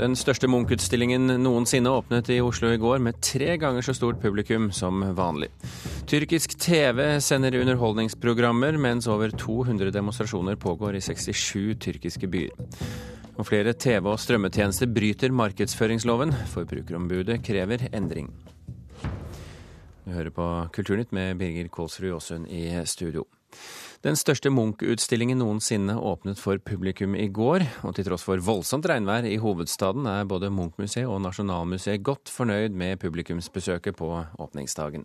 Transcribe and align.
Den 0.00 0.14
største 0.16 0.48
Munch-utstillingen 0.48 1.28
noensinne 1.42 1.90
åpnet 1.92 2.30
i 2.32 2.38
Oslo 2.40 2.70
i 2.72 2.78
går, 2.80 3.02
med 3.04 3.18
tre 3.20 3.58
ganger 3.60 3.84
så 3.84 3.92
stort 3.92 4.16
publikum 4.22 4.70
som 4.72 5.02
vanlig. 5.12 5.50
Tyrkisk 6.08 6.54
TV 6.56 7.18
sender 7.20 7.58
underholdningsprogrammer, 7.58 8.78
mens 8.80 9.10
over 9.12 9.28
200 9.36 9.92
demonstrasjoner 9.92 10.56
pågår 10.56 10.96
i 10.96 11.02
67 11.04 11.76
tyrkiske 11.84 12.30
byer. 12.32 12.54
Og 13.36 13.44
flere 13.50 13.74
TV- 13.76 14.08
og 14.08 14.16
strømmetjenester 14.24 14.88
bryter 14.88 15.36
markedsføringsloven. 15.36 16.32
Forbrukerombudet 16.54 17.42
krever 17.44 17.84
endring. 17.92 18.32
Du 20.06 20.14
hører 20.16 20.32
på 20.32 20.48
Kulturnytt 20.72 21.12
med 21.12 21.36
Birger 21.36 21.68
Kålsrud 21.68 22.14
Aasund 22.16 22.48
i 22.48 22.72
studio. 22.88 23.28
Den 24.00 24.16
største 24.16 24.48
Munch-utstillingen 24.48 25.42
noensinne 25.42 25.92
åpnet 25.92 26.38
for 26.40 26.56
publikum 26.64 27.12
i 27.12 27.26
går, 27.28 27.66
og 27.84 27.92
til 27.98 28.06
tross 28.06 28.22
for 28.24 28.40
voldsomt 28.40 28.86
regnvær 28.88 29.26
i 29.28 29.34
hovedstaden 29.36 30.06
er 30.08 30.24
både 30.24 30.48
Munch-museet 30.48 31.04
og 31.04 31.18
Nasjonalmuseet 31.20 32.00
godt 32.00 32.32
fornøyd 32.32 32.72
med 32.72 32.96
publikumsbesøket 33.02 33.98
på 33.98 34.08
åpningsdagen. 34.40 35.04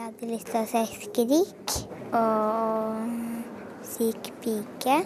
Jeg 0.00 0.08
hadde 0.08 0.32
lyst 0.32 0.50
til 0.50 0.58
å 0.58 0.64
se 0.66 0.82
Skrik 1.04 1.76
og 2.10 3.54
Syk 3.84 4.32
pike. 4.42 4.98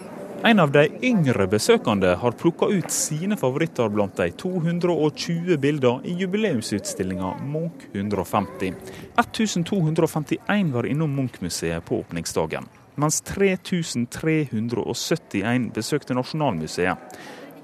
En 0.49 0.65
av 0.65 0.73
de 0.73 0.87
yngre 1.05 1.45
besøkende 1.51 2.15
har 2.17 2.37
plukka 2.41 2.71
ut 2.73 2.89
sine 2.89 3.37
favoritter 3.37 3.93
blant 3.93 4.17
de 4.17 4.31
220 4.41 5.61
bilder 5.61 6.01
i 6.01 6.17
jubileumsutstillinga 6.23 7.35
Munch 7.45 7.85
150. 7.93 8.73
1251 9.21 10.73
var 10.73 10.89
innom 10.89 11.13
Munch-museet 11.21 11.85
på 11.85 12.01
åpningsdagen 12.01 12.65
mens 12.95 13.21
3371 13.21 15.71
besøkte 15.75 16.13
Nasjonalmuseet. 16.17 16.97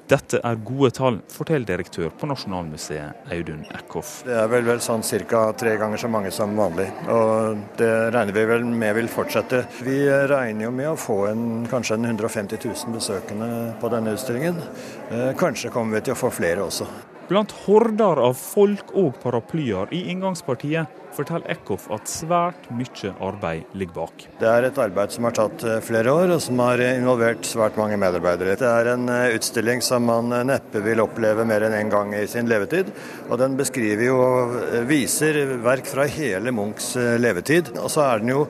Dette 0.05 0.38
er 0.45 0.59
gode 0.61 0.91
tall, 0.94 1.16
forteller 1.33 1.66
direktør 1.66 2.11
på 2.13 2.27
Nasjonalmuseet 2.30 3.25
Audun 3.33 3.66
Eckhoff. 3.73 4.22
Det 4.27 4.36
er 4.38 4.45
vel, 4.52 4.61
vel 4.67 4.77
sånn 4.83 5.02
ca. 5.02 5.53
tre 5.58 5.77
ganger 5.81 5.97
så 5.97 6.08
mange 6.14 6.30
som 6.36 6.53
vanlig, 6.53 6.86
og 7.09 7.58
det 7.80 8.14
regner 8.14 8.33
vi 8.38 8.45
vel 8.52 8.64
med 8.69 8.94
vil 8.99 9.09
fortsette. 9.09 9.66
Vi 9.81 10.05
regner 10.30 10.67
jo 10.67 10.72
med 10.77 10.89
å 10.91 10.95
få 10.99 11.25
en, 11.31 11.66
kanskje 11.71 11.95
en 11.97 12.05
150 12.11 12.61
000 12.61 12.94
besøkende 12.94 13.49
på 13.81 13.89
denne 13.89 14.14
utstillingen. 14.14 14.61
Eh, 15.09 15.33
kanskje 15.42 15.73
kommer 15.73 15.97
vi 15.97 16.05
til 16.05 16.14
å 16.14 16.21
få 16.21 16.30
flere 16.38 16.61
også. 16.69 16.86
Blant 17.25 17.49
horder 17.65 18.19
av 18.21 18.35
folk 18.37 18.91
og 18.93 19.15
paraplyer 19.23 19.89
i 19.97 20.03
inngangspartiet 20.11 21.01
forteller 21.15 21.49
Eckhoff 21.55 21.87
at 21.95 22.09
svært 22.11 22.67
mye 22.75 23.13
arbeid 23.23 23.71
ligger 23.73 23.95
bak. 23.95 24.25
Det 24.37 24.49
er 24.51 24.67
et 24.67 24.77
arbeid 24.83 25.15
som 25.15 25.25
har 25.25 25.33
tatt 25.37 25.63
eh, 25.65 25.79
flere 25.85 26.13
år, 26.13 26.35
og 26.35 26.43
som 26.43 26.61
har 26.61 26.83
involvert 26.85 27.47
svært 27.47 27.79
mange 27.79 27.97
medarbeidere. 27.97 28.57
Det 28.59 28.69
er 28.69 28.91
en 28.91 29.09
eh, 29.09 29.33
utstilling 29.39 29.81
som 29.85 30.05
man 30.05 30.29
eh, 30.35 30.45
neppe 30.51 30.83
vil 30.85 31.01
oppleve 31.01 31.47
mer 31.49 31.65
enn 31.65 31.73
én 31.79 31.87
en 31.87 31.93
gang 31.95 32.13
i 32.19 32.25
sin 32.29 32.51
levetid. 32.51 32.91
Og 33.29 33.39
den 33.41 33.57
beskriver 33.57 34.05
jo 34.05 34.19
og 34.21 34.55
viser 34.89 35.39
verk 35.65 35.89
fra 35.89 36.05
hele 36.11 36.53
Munchs 36.53 36.93
levetid. 37.21 37.73
Og 37.79 37.89
så 37.89 38.05
er 38.05 38.21
den 38.21 38.35
jo 38.35 38.45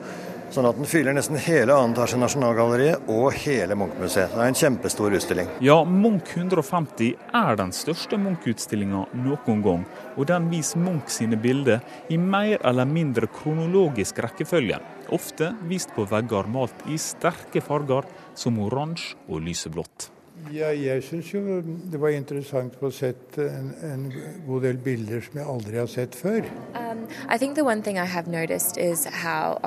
Sånn 0.54 0.66
at 0.68 0.76
den 0.78 0.86
fyller 0.88 1.14
nesten 1.16 1.38
hele 1.42 1.74
2. 1.74 1.90
etasje 1.92 2.18
Nasjonalgalleriet 2.20 3.08
og 3.10 3.34
hele 3.42 3.76
Munch-museet. 3.78 4.30
Det 4.30 4.40
er 4.40 4.52
en 4.52 4.58
kjempestor 4.60 5.16
utstilling. 5.18 5.50
Ja, 5.64 5.80
Munch 5.84 6.32
150 6.36 7.16
er 7.34 7.58
den 7.58 7.74
største 7.74 8.18
Munch-utstillinga 8.22 9.02
noen 9.26 9.62
gang. 9.66 9.84
Og 10.14 10.30
den 10.30 10.48
viser 10.52 10.82
Munch 10.82 11.10
sine 11.12 11.38
bilder 11.40 11.82
i 12.08 12.18
mer 12.20 12.62
eller 12.62 12.86
mindre 12.86 13.26
kronologisk 13.26 14.22
rekkefølge. 14.22 14.78
Ofte 15.14 15.52
vist 15.70 15.94
på 15.98 16.06
vegger 16.10 16.48
malt 16.50 16.86
i 16.90 16.98
sterke 16.98 17.62
farger 17.62 18.06
som 18.38 18.62
oransje 18.62 19.18
og 19.26 19.42
lyseblått. 19.46 20.12
Ja, 20.52 20.68
jeg 20.70 21.02
syns 21.02 21.32
jo 21.34 21.60
det 21.92 22.00
var 22.00 22.14
interessant 22.14 22.76
å 22.76 22.86
få 22.86 22.90
sett 22.94 23.38
en, 23.42 23.72
en, 23.84 24.06
god 24.46 24.62
del 24.66 24.78
bilder 24.82 25.20
som 25.24 25.40
jeg 25.40 25.48
aldri 25.52 25.78
har 25.80 25.90
sett 25.90 26.14
før. 26.14 26.46
Um, 26.74 27.06
I 27.28 27.38
think 27.38 27.56
the 27.56 27.64
one 27.64 27.82
thing 27.82 27.98
I 27.98 28.04
have 28.04 28.26
noticed 28.28 28.78
is 28.78 29.04
how 29.04 29.58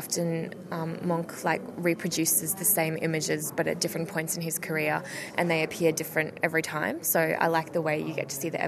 um, 0.71 0.97
Monk 1.03 1.43
like 1.43 1.61
reproduces 1.77 2.55
the 2.55 2.65
same 2.65 2.97
images 3.01 3.51
but 3.55 3.67
at 3.67 3.79
different 3.79 4.07
points 4.07 4.37
in 4.37 4.41
his 4.41 4.59
career 4.59 5.03
and 5.37 5.49
they 5.49 5.63
appear 5.63 5.91
different 5.91 6.37
every 6.43 6.61
time. 6.61 7.03
So 7.03 7.19
I 7.19 7.47
like 7.47 7.73
the 7.73 7.81
way 7.81 7.99
you 7.99 8.13
get 8.13 8.29
to 8.29 8.35
see 8.35 8.49
the 8.49 8.61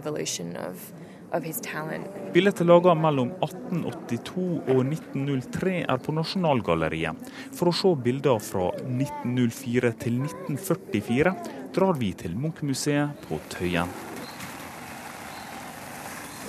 Bildet 1.32 2.60
laget 2.68 2.98
mellom 3.00 3.30
1882 3.40 4.44
og 4.68 4.82
1903 4.84 5.76
er 5.88 6.02
på 6.04 6.16
Nasjonalgalleriet. 6.18 7.32
For 7.56 7.72
å 7.72 7.76
se 7.76 7.92
bilder 8.04 8.42
fra 8.44 8.68
1904 8.84 9.94
til 10.04 10.20
1944 10.26 11.36
drar 11.72 12.00
vi 12.02 12.12
til 12.20 12.36
Munch-museet 12.36 13.28
på 13.30 13.40
Tøyen. 13.54 13.88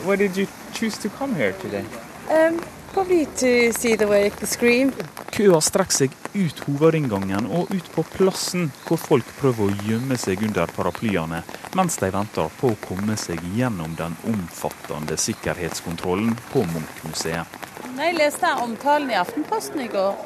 Why 0.02 0.16
did 0.16 0.36
you 0.36 0.48
choose 0.74 0.98
to 0.98 1.08
come 1.08 1.34
here 1.38 1.54
today? 1.62 1.86
Um, 2.32 2.60
probably 2.92 3.26
to 3.26 3.72
see 3.72 3.96
the 3.96 4.06
way 4.06 4.30
scream. 4.42 4.92
Køa 5.32 5.60
strekker 5.60 5.96
seg 5.96 6.14
ut 6.32 6.62
hovedinngangen 6.64 7.44
og 7.52 7.70
ut 7.72 7.88
på 7.92 8.04
plassen, 8.14 8.70
hvor 8.86 9.00
folk 9.00 9.28
prøver 9.36 9.68
å 9.68 9.76
gjemme 9.88 10.16
seg 10.20 10.40
under 10.46 10.70
paraplyene, 10.72 11.42
mens 11.76 11.98
de 12.00 12.08
venter 12.12 12.48
på 12.56 12.72
å 12.72 12.78
komme 12.84 13.16
seg 13.20 13.40
gjennom 13.56 13.96
den 14.00 14.16
omfattende 14.28 15.16
sikkerhetskontrollen 15.20 16.32
på 16.52 16.64
Munch-museet. 16.72 17.60
Jeg 17.98 18.16
leste 18.16 18.54
omtalen 18.64 19.12
i 19.12 19.18
Aftenposten 19.20 19.84
i 19.84 19.90
går. 19.92 20.16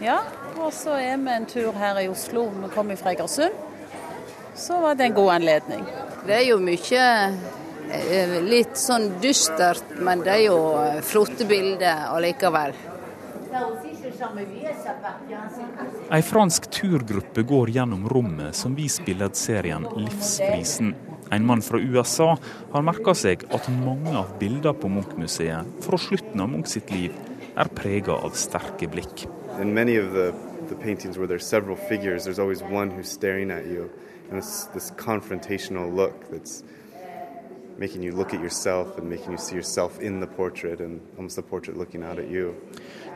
Ja, 0.00 0.22
og 0.56 0.72
så 0.72 0.96
er 0.96 1.20
vi 1.20 1.36
en 1.36 1.48
tur 1.48 1.76
her 1.76 2.00
i 2.00 2.08
Oslo. 2.08 2.48
Vi 2.62 2.72
kommer 2.72 2.96
fra 2.96 3.12
Egersund. 3.12 3.56
Så 4.56 4.80
var 4.80 4.96
det 4.96 5.10
en 5.10 5.20
god 5.20 5.34
anledning. 5.36 5.84
Det 6.26 6.38
er 6.38 6.46
jo 6.48 6.60
mye 6.60 7.04
litt 8.46 8.76
sånn 8.78 9.08
dystert, 9.20 9.84
men 10.00 10.22
det 10.24 10.32
er 10.38 10.44
jo 10.46 10.58
eh, 10.80 11.00
flotte 11.04 11.44
bilder 11.48 12.08
allikevel. 12.12 12.74
Ei 16.12 16.22
fransk 16.24 16.68
turgruppe 16.72 17.42
går 17.42 17.72
gjennom 17.74 18.06
rommet 18.08 18.56
som 18.56 18.76
viser 18.76 19.04
billedserien 19.04 19.86
Livsprisen. 19.96 20.94
En 21.32 21.46
mann 21.46 21.62
fra 21.64 21.80
USA 21.80 22.36
har 22.72 22.84
merka 22.84 23.14
seg 23.16 23.44
at 23.52 23.68
mange 23.72 24.12
av 24.16 24.34
bildene 24.40 24.76
på 24.76 24.88
Munch-museet 24.92 25.84
fra 25.84 26.00
slutten 26.00 26.40
av 26.44 26.50
Munch 26.52 26.72
sitt 26.72 26.92
liv 26.92 27.16
er 27.56 27.72
prega 27.76 28.16
av 28.16 28.36
sterke 28.36 28.88
blikk. 28.88 29.26
In 29.60 29.74
many 29.74 29.96
of 29.96 30.12
the, 30.12 30.32
the 30.68 30.76
paintings 30.76 31.18
where 31.18 31.26
there's 31.26 31.46
several 31.46 31.76
figures, 31.76 32.24
there's 32.24 32.38
always 32.38 32.62
one 32.62 32.90
who's 32.90 33.10
staring 33.10 33.50
at 33.50 33.66
you. 33.66 33.90
And 34.30 34.40
this, 34.40 34.64
this 34.72 34.90
confrontational 34.92 35.94
look 35.94 36.30
that's 36.30 36.62
making 37.78 38.02
you 38.02 38.12
look 38.12 38.34
at 38.34 38.40
yourself 38.40 38.98
and 38.98 39.08
making 39.08 39.32
you 39.32 39.38
see 39.38 39.56
yourself 39.56 40.00
in 40.00 40.20
the 40.20 40.26
portrait 40.26 40.80
and 40.80 41.00
almost 41.16 41.36
the 41.36 41.42
portrait 41.42 41.76
looking 41.76 42.02
out 42.02 42.18
at 42.18 42.30
you. 42.30 42.54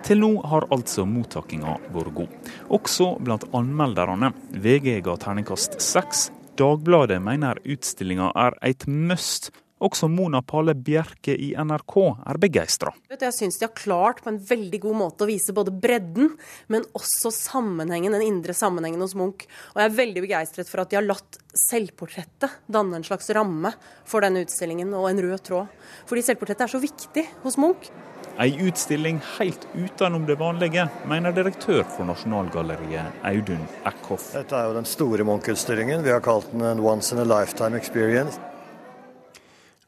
Til 0.02 0.20
nå 0.20 0.30
har 0.46 0.66
altså 0.70 1.06
mottakinga 1.08 1.76
vært 1.94 2.14
god, 2.14 2.50
også 2.70 3.16
blant 3.20 3.46
anmelderne. 3.56 4.32
VG 4.52 5.00
ga 5.04 5.16
terningkast 5.20 5.80
seks. 5.82 6.30
Dagbladet 6.56 7.20
mener 7.20 7.58
utstillinga 7.68 8.30
er 8.36 8.56
et 8.64 8.86
must, 8.88 9.50
også 9.82 10.08
Mona 10.08 10.40
Palle 10.42 10.74
Bjerke 10.74 11.34
i 11.36 11.50
NRK 11.56 11.96
er 12.26 12.40
begeistra. 12.40 12.92
Jeg 13.12 13.34
syns 13.34 13.58
de 13.60 13.66
har 13.66 13.74
klart 13.76 14.22
på 14.24 14.32
en 14.32 14.40
veldig 14.40 14.80
god 14.86 14.98
måte 15.02 15.26
å 15.26 15.28
vise 15.28 15.54
både 15.56 15.74
bredden, 15.74 16.32
men 16.72 16.86
også 16.96 17.32
sammenhengen, 17.34 18.16
den 18.16 18.24
indre 18.24 18.56
sammenhengen 18.56 19.04
hos 19.04 19.16
Munch. 19.18 19.46
Og 19.74 19.82
jeg 19.82 19.90
er 19.90 20.00
veldig 20.00 20.24
begeistret 20.24 20.70
for 20.70 20.82
at 20.82 20.92
de 20.92 21.00
har 21.00 21.06
latt 21.06 21.40
selvportrettet 21.56 22.60
danne 22.72 22.98
en 22.98 23.06
slags 23.06 23.28
ramme 23.36 23.72
for 24.08 24.24
denne 24.24 24.46
utstillingen, 24.46 24.94
og 24.96 25.10
en 25.10 25.22
rød 25.28 25.44
tråd. 25.50 25.78
Fordi 26.08 26.24
selvportrettet 26.24 26.68
er 26.68 26.76
så 26.76 26.82
viktig 26.82 27.28
hos 27.44 27.60
Munch. 27.60 27.90
Ei 28.36 28.50
utstilling 28.68 29.16
helt 29.38 29.62
utenom 29.72 30.26
det 30.28 30.36
vanlige, 30.36 30.82
mener 31.08 31.32
direktør 31.32 31.86
for 31.88 32.04
Nasjonalgalleriet 32.04 33.24
Audun 33.24 33.62
Eckhoff. 33.88 34.28
Dette 34.36 34.58
er 34.58 34.68
jo 34.68 34.76
den 34.76 34.88
store 34.88 35.24
Munch-utstillingen. 35.24 36.04
Vi 36.04 36.12
har 36.12 36.20
kalt 36.24 36.50
den 36.52 36.66
en 36.68 36.84
once 36.84 37.16
in 37.16 37.22
a 37.22 37.24
lifetime 37.24 37.80
experience. 37.80 38.36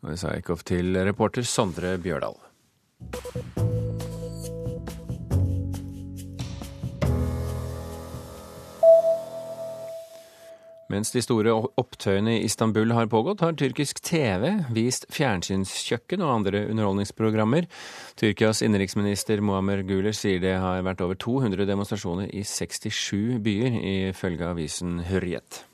Og 0.02 0.12
det 0.12 0.20
sa 0.20 0.34
Eikhoff 0.34 0.66
til 0.68 0.94
reporter 1.08 1.46
Sondre 1.46 1.96
Bjørdal. 2.02 2.38
Mens 10.88 11.10
de 11.12 11.20
store 11.20 11.52
opptøyene 11.52 12.38
i 12.38 12.46
Istanbul 12.46 12.94
har 12.96 13.10
pågått, 13.12 13.42
har 13.44 13.52
tyrkisk 13.60 14.00
TV 14.00 14.46
vist 14.72 15.04
fjernsynskjøkken 15.12 16.24
og 16.24 16.32
andre 16.38 16.64
underholdningsprogrammer. 16.70 17.68
Tyrkias 18.16 18.64
innenriksminister 18.64 19.44
Muammer 19.44 19.84
Guler 19.84 20.16
sier 20.16 20.40
det 20.40 20.56
har 20.62 20.80
vært 20.88 21.04
over 21.04 21.20
200 21.20 21.68
demonstrasjoner 21.68 22.32
i 22.32 22.40
67 22.40 23.36
byer, 23.44 23.82
ifølge 24.14 24.48
avisen 24.48 25.02
Hurriyet. 25.10 25.67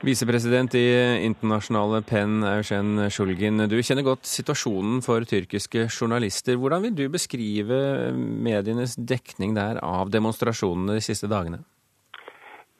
Visepresident 0.00 0.72
i 0.80 0.86
internasjonale 1.26 1.98
PEN, 2.08 2.38
Eugen 2.48 3.02
Sjulgin. 3.12 3.60
Du 3.68 3.76
kjenner 3.84 4.06
godt 4.06 4.24
situasjonen 4.24 5.02
for 5.04 5.26
tyrkiske 5.28 5.90
journalister. 5.92 6.56
Hvordan 6.56 6.86
vil 6.86 6.94
du 6.96 7.02
beskrive 7.12 8.08
medienes 8.16 8.96
dekning 8.96 9.52
der 9.58 9.82
av 9.84 10.08
demonstrasjonene 10.08 10.96
de 10.96 11.04
siste 11.04 11.28
dagene? 11.28 11.60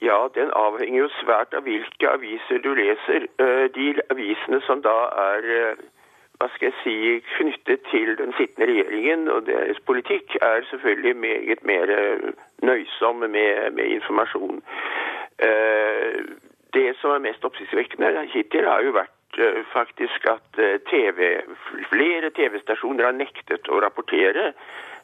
Ja, 0.00 0.17
den 0.32 0.49
avhenger 0.56 1.02
jo 1.02 1.12
svært 1.19 1.52
av 1.52 1.69
hvilke 1.69 2.08
aviser 2.08 2.64
du 2.64 2.72
leser. 2.81 3.28
Eh, 3.37 3.67
de 3.76 3.93
avisene 4.08 4.64
som 4.64 4.81
da 4.81 4.96
er 5.26 5.52
eh, 5.58 5.87
hva 6.40 6.49
skal 6.55 6.70
jeg 6.70 6.78
si, 6.81 6.99
knyttet 7.37 7.84
til 7.93 8.17
den 8.17 8.32
sittende 8.40 8.72
regjeringen 8.72 9.28
og 9.28 9.44
deres 9.44 9.76
politikk, 9.84 10.38
er 10.40 10.64
selvfølgelig 10.72 11.17
meget 11.20 11.69
mer 11.69 11.93
nøysomme 12.64 13.28
med, 13.28 13.75
med 13.76 13.93
informasjon. 14.00 14.64
Eh, 15.44 16.25
det 16.76 16.93
som 17.00 17.14
er 17.14 17.25
mest 17.25 17.44
oppsiktsvekkende 17.46 18.26
hittil, 18.34 18.69
har 18.69 18.84
jo 18.84 18.94
vært 18.96 19.40
eh, 19.40 19.62
faktisk 19.72 20.28
at 20.31 20.61
eh, 20.61 20.78
TV, 20.90 21.40
flere 21.90 22.31
TV-stasjoner 22.37 23.08
har 23.08 23.19
nektet 23.19 23.69
å 23.69 23.81
rapportere 23.82 24.52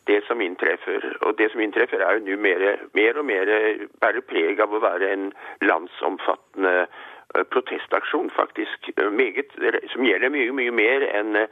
det 0.07 0.21
som 0.29 0.41
inntreffer. 0.41 1.03
Og 1.27 1.35
det 1.39 1.51
som 1.53 1.61
inntreffer 1.65 2.05
er 2.05 2.19
jo 2.19 2.27
nå 2.29 2.39
mer, 2.39 2.65
mer, 2.95 3.19
og 3.19 3.27
mer 3.27 3.51
bærer 4.03 4.23
preg 4.23 4.63
av 4.63 4.75
å 4.75 4.83
være 4.85 5.13
en 5.17 5.31
landsomfattende 5.67 6.87
Eh, 7.35 7.45
protestaksjon, 7.45 8.31
faktisk. 8.31 8.91
Eh, 8.97 9.11
meget, 9.11 9.47
som 9.87 10.05
gjelder 10.05 10.31
mye, 10.31 10.53
mye 10.53 10.71
mer 10.71 11.03
enn 11.11 11.37
eh, 11.37 11.49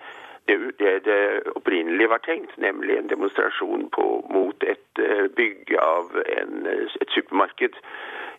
det, 0.48 0.56
det, 0.78 0.92
det 1.04 1.18
opprinnelig 1.56 2.08
var 2.12 2.20
tenkt, 2.24 2.52
nemlig 2.60 2.98
en 2.98 3.08
demonstrasjon 3.08 3.88
på, 3.96 4.04
mot 4.30 4.66
et 4.68 5.00
bygg 5.36 5.72
av 5.80 6.12
en, 6.36 6.66
et 6.68 7.14
supermarked 7.16 7.78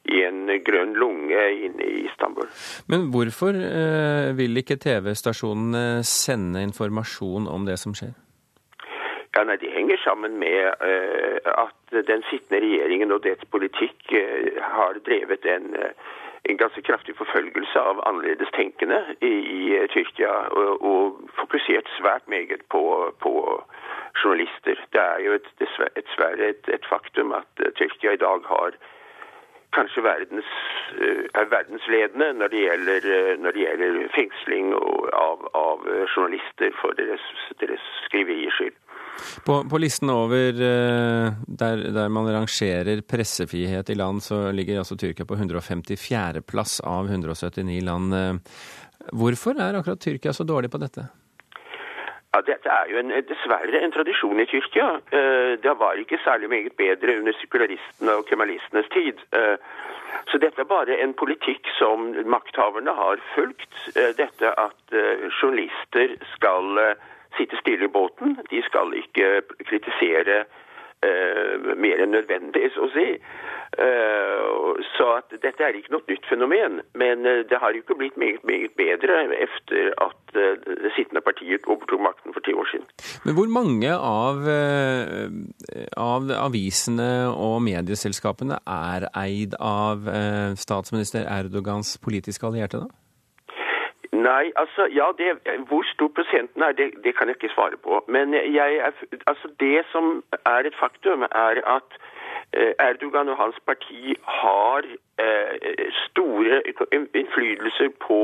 i 0.06 0.22
en 0.26 0.50
grønn 0.66 0.94
lunge 1.00 1.46
inne 1.68 1.86
i 1.86 2.06
Istanbul. 2.10 2.50
Men 2.92 3.10
hvorfor 3.14 3.56
eh, 3.56 4.34
vil 4.38 4.62
ikke 4.62 4.80
TV-stasjonene 4.82 6.04
sende 6.06 6.64
informasjon 6.66 7.50
om 7.52 7.66
det 7.70 7.80
som 7.82 7.96
skjer? 7.98 8.14
Ja, 9.36 9.44
nei, 9.44 9.58
Det 9.60 9.72
henger 9.74 9.98
sammen 10.04 10.38
med 10.40 10.62
eh, 10.90 11.40
at 11.44 11.98
den 12.08 12.24
sittende 12.30 12.62
regjeringen 12.64 13.12
og 13.12 13.26
dets 13.26 13.44
politikk 13.52 14.14
eh, 14.16 14.62
har 14.62 15.02
drevet 15.08 15.44
en 15.46 15.74
en 16.50 16.58
ganske 16.58 16.82
kraftig 16.82 17.16
forfølgelse 17.18 17.80
av 17.80 18.02
annerledestenkende 18.06 19.00
i, 19.22 19.34
i 19.58 19.88
Tyrkia, 19.94 20.34
og, 20.60 20.84
og, 20.92 21.22
fokusert 21.40 21.90
svært 21.98 22.28
meget 22.30 22.62
på, 22.70 22.84
på, 23.22 23.34
journalister. 24.24 24.78
Det 24.94 25.02
er 25.02 25.20
jo 25.26 25.34
et, 25.40 25.48
dessverre 25.60 26.52
et, 26.54 26.70
et, 26.76 26.86
faktum 26.90 27.34
at 27.36 27.64
Tyrkia 27.80 28.14
i 28.16 28.22
dag 28.22 28.46
har 28.48 28.78
kanskje 29.76 30.06
verdens, 30.06 30.54
uh, 31.00 31.26
er 31.34 31.52
verdensledende 31.52 32.34
når 32.40 32.54
det 32.54 32.64
gjelder, 32.66 33.10
uh, 33.10 33.34
når 33.42 33.58
det 33.58 33.66
gjelder 33.66 34.00
fengsling 34.16 34.74
av, 34.76 35.48
av 35.58 35.86
journalister 36.14 36.76
for 36.82 36.98
deres, 37.00 37.24
deres 37.64 37.92
skriveriers 38.06 38.60
skyld. 38.60 38.78
På, 39.46 39.70
på, 39.70 39.78
listen 39.78 40.10
over 40.10 40.62
eh, 40.62 41.34
der, 41.48 41.84
der, 41.96 42.10
man 42.10 42.28
rangerer 42.34 43.02
pressefrihet 43.02 43.90
i 43.90 43.96
land, 43.96 44.24
så 44.24 44.52
ligger 44.52 44.82
altså 44.82 44.98
Tyrkia 45.00 45.26
på 45.26 45.38
154. 45.38 46.42
plass 46.42 46.80
av 46.80 47.10
179 47.10 47.82
land. 47.86 48.14
Eh, 48.14 48.34
hvorfor 49.14 49.60
er 49.62 49.80
akkurat 49.80 50.02
Tyrkia 50.02 50.34
så 50.34 50.44
dårlig 50.44 50.72
på 50.74 50.82
dette? 50.82 51.08
Ja, 52.36 52.42
Dette 52.44 52.68
er 52.68 52.90
jo 52.92 52.98
en, 53.00 53.14
dessverre 53.30 53.80
en 53.80 53.94
tradisjon 53.96 54.42
i 54.44 54.46
Tyrkia. 54.52 54.90
Eh, 55.16 55.54
det 55.64 55.72
var 55.80 55.96
ikke 55.96 56.20
særlig 56.20 56.50
meget 56.52 56.74
bedre 56.76 57.14
under 57.22 57.32
sekularistene 57.40 58.12
og 58.12 58.26
kemalistenes 58.28 58.90
tid. 58.92 59.24
Så 60.28 60.40
dette 60.44 60.60
er 60.62 60.68
bare 60.68 60.98
en 61.00 61.14
politikk 61.14 61.70
som 61.78 62.12
makthaverne 62.28 62.92
har 62.98 63.22
fulgt. 63.36 63.72
Dette 64.18 64.52
at 64.60 64.96
journalister 65.40 66.16
skal 66.34 66.80
sitte 67.38 67.60
stille 67.62 67.88
i 67.88 67.94
båten. 67.94 68.36
De 68.52 68.62
skal 68.68 68.92
ikke 69.00 69.42
kritisere 69.70 70.44
uh, 71.06 71.76
mer 71.78 72.02
enn 72.04 72.16
nødvendig, 72.16 72.72
så 72.74 72.88
å 72.88 72.94
si. 72.96 73.06
Eh, 73.76 74.84
så 74.96 75.06
at 75.18 75.34
dette 75.44 75.64
er 75.66 75.76
ikke 75.76 75.92
noe 75.92 76.06
nytt 76.08 76.28
fenomen. 76.30 76.80
Men 76.96 77.28
uh, 77.28 77.42
det 77.50 77.60
har 77.62 77.76
jo 77.76 77.84
ikke 77.84 77.98
blitt 78.00 78.18
meget, 78.22 78.44
meget 78.48 78.76
bedre 78.80 79.22
etter 79.46 79.92
at 80.06 80.36
det 80.36 80.92
sittende 80.98 81.24
partiet 81.24 81.68
overtok 81.68 82.02
makten 82.04 82.36
for 82.36 82.44
ti 82.44 82.52
år 82.56 82.68
siden. 82.72 82.88
Men 83.24 83.38
hvor 83.38 83.48
mange 83.52 83.92
av, 83.96 84.42
av 85.96 86.34
avisene 86.36 87.10
og 87.32 87.62
medieselskapene 87.64 88.60
er 88.68 89.08
eid 89.16 89.56
av 89.64 90.04
statsminister 90.60 91.24
Erdogans 91.38 91.96
politiske 92.04 92.48
allierte, 92.52 92.84
da? 92.84 92.92
Nei, 94.28 94.46
altså, 94.62 94.82
ja, 95.00 95.08
det, 95.20 95.26
Hvor 95.70 95.84
stor 95.94 96.10
er, 96.68 96.72
det, 96.80 96.92
det, 97.04 97.16
kan 97.18 97.28
jeg 97.28 97.36
ikke 97.36 97.54
svare 97.54 97.78
på. 97.84 98.04
Men 98.08 98.34
jeg, 98.34 98.94
altså, 99.28 99.48
det 99.60 99.86
som 99.92 100.24
er 100.46 100.60
et 100.70 100.78
faktum, 100.80 101.22
er 101.22 101.62
at 101.78 101.98
eh, 102.54 102.74
Erdogan 102.80 103.30
og 103.30 103.38
hans 103.38 103.60
parti 103.66 104.16
har 104.42 104.88
eh, 105.20 105.90
store 106.06 106.62
innflytelser 107.14 107.90
på 108.08 108.22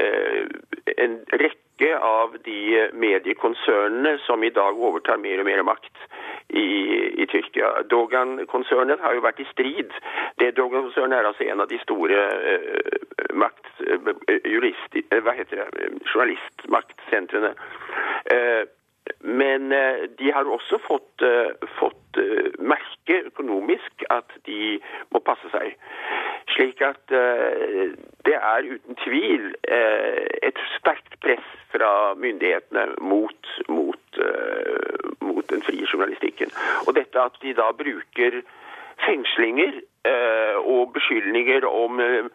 eh, 0.00 0.44
en 0.98 1.18
rekke 1.32 1.67
av 2.02 2.36
de 2.44 2.88
mediekonsernene 2.92 4.18
som 4.26 4.44
i 4.44 4.50
dag 4.50 4.78
overtar 4.78 5.20
mer 5.22 5.42
og 5.42 5.46
mer 5.46 5.62
makt 5.62 6.00
i, 6.48 6.64
i 7.22 7.26
Tyrkia. 7.30 7.70
Dogan-konsernet 7.90 9.00
har 9.00 9.14
jo 9.14 9.24
vært 9.24 9.42
i 9.44 9.48
strid. 9.52 9.92
Det 10.40 10.54
Dogan-konsernet 10.56 11.18
er 11.18 11.28
altså 11.30 11.46
en 11.46 11.62
av 11.64 11.70
de 11.70 11.78
store 11.82 12.24
uh, 12.24 13.28
makt, 13.36 13.70
uh, 13.84 14.10
jurist, 14.44 14.98
uh, 15.12 15.20
hva 15.22 15.36
heter 15.38 15.62
det, 15.62 15.92
journalistmaktsentrene. 16.08 17.54
Uh, 18.32 18.64
men 19.20 19.70
de 20.18 20.32
har 20.34 20.48
også 20.48 20.78
fått, 20.86 21.24
fått 21.78 22.18
merke 22.58 23.18
økonomisk 23.28 24.04
at 24.10 24.32
de 24.46 24.78
må 25.14 25.20
passe 25.26 25.50
seg. 25.52 25.74
Slik 26.54 26.80
at 26.82 27.02
det 27.08 28.36
er 28.36 28.68
uten 28.68 28.98
tvil 29.04 29.50
et 29.68 30.62
sterkt 30.76 31.18
press 31.24 31.50
fra 31.72 32.14
myndighetene 32.18 32.86
mot, 33.04 33.52
mot, 33.68 34.22
mot 35.20 35.50
den 35.52 35.62
frie 35.66 35.86
journalistikken. 35.92 36.54
Og 36.86 36.96
dette 36.96 37.20
at 37.20 37.36
de 37.44 37.54
da 37.58 37.68
bruker 37.76 38.40
fengslinger 39.06 39.72
eh, 40.10 40.56
og 40.74 40.92
beskyldninger 40.96 41.66
om, 41.66 42.00
eh, 42.00 42.26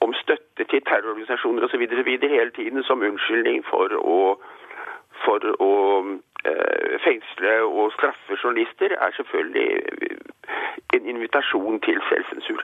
om, 0.00 0.14
støtte 0.14 0.64
til 0.64 0.82
terrororganisasjoner 0.88 1.64
osv. 1.64 1.86
hele 2.36 2.50
tiden 2.50 2.82
som 2.82 3.02
unnskyldning 3.02 3.64
for 3.66 3.92
å, 4.00 4.18
for 5.24 5.44
å 5.62 5.72
eh, 6.44 6.98
fengsle 7.04 7.56
og 7.68 7.94
straffe 7.96 8.38
journalister, 8.40 8.96
er 8.96 9.16
selvfølgelig 9.18 10.18
en 10.96 11.08
invitasjon 11.14 11.80
til 11.86 12.00
selvsensur. 12.10 12.62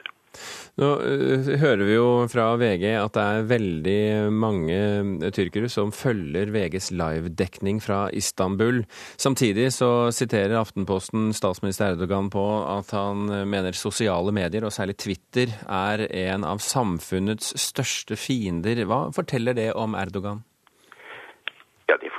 Nå 0.77 0.87
uh, 1.01 1.47
hører 1.57 1.81
vi 1.87 1.95
jo 1.95 2.09
fra 2.29 2.51
VG 2.61 2.83
at 2.99 3.15
det 3.15 3.23
er 3.23 3.47
veldig 3.49 4.01
mange 4.29 4.75
eh, 4.77 5.31
tyrkere 5.33 5.69
som 5.73 5.89
følger 5.95 6.51
VGs 6.53 6.91
livedekning 6.93 7.79
fra 7.81 8.03
Istanbul. 8.13 8.83
Samtidig 9.17 9.71
så 9.73 10.11
siterer 10.13 10.59
Aftenposten 10.59 11.31
statsminister 11.37 11.95
Erdogan 11.95 12.29
på 12.33 12.43
at 12.67 12.93
han 12.93 13.25
mener 13.49 13.77
sosiale 13.77 14.33
medier, 14.35 14.67
og 14.67 14.75
særlig 14.75 14.99
Twitter, 15.01 15.55
er 15.65 16.05
en 16.27 16.45
av 16.45 16.61
samfunnets 16.61 17.55
største 17.57 18.19
fiender. 18.19 18.85
Hva 18.85 19.07
forteller 19.15 19.57
det 19.57 19.71
om 19.73 19.97
Erdogan? 19.97 20.45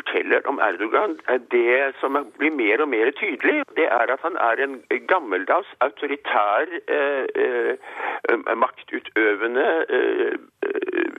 Forteller 0.08 0.46
om 0.46 0.58
Erdogan, 0.58 1.18
det 1.50 1.94
som 2.00 2.16
blir 2.38 2.50
mer 2.50 2.80
og 2.80 2.88
mer 2.88 3.10
tydelig, 3.10 3.64
det 3.76 3.86
er 3.86 4.12
at 4.12 4.20
han 4.22 4.36
er 4.36 4.62
en 4.64 4.82
gammeldags, 5.08 5.68
autoritær, 5.80 6.66
eh, 6.88 7.24
eh, 7.34 8.56
maktutøvende 8.56 9.84
eh, 9.88 10.38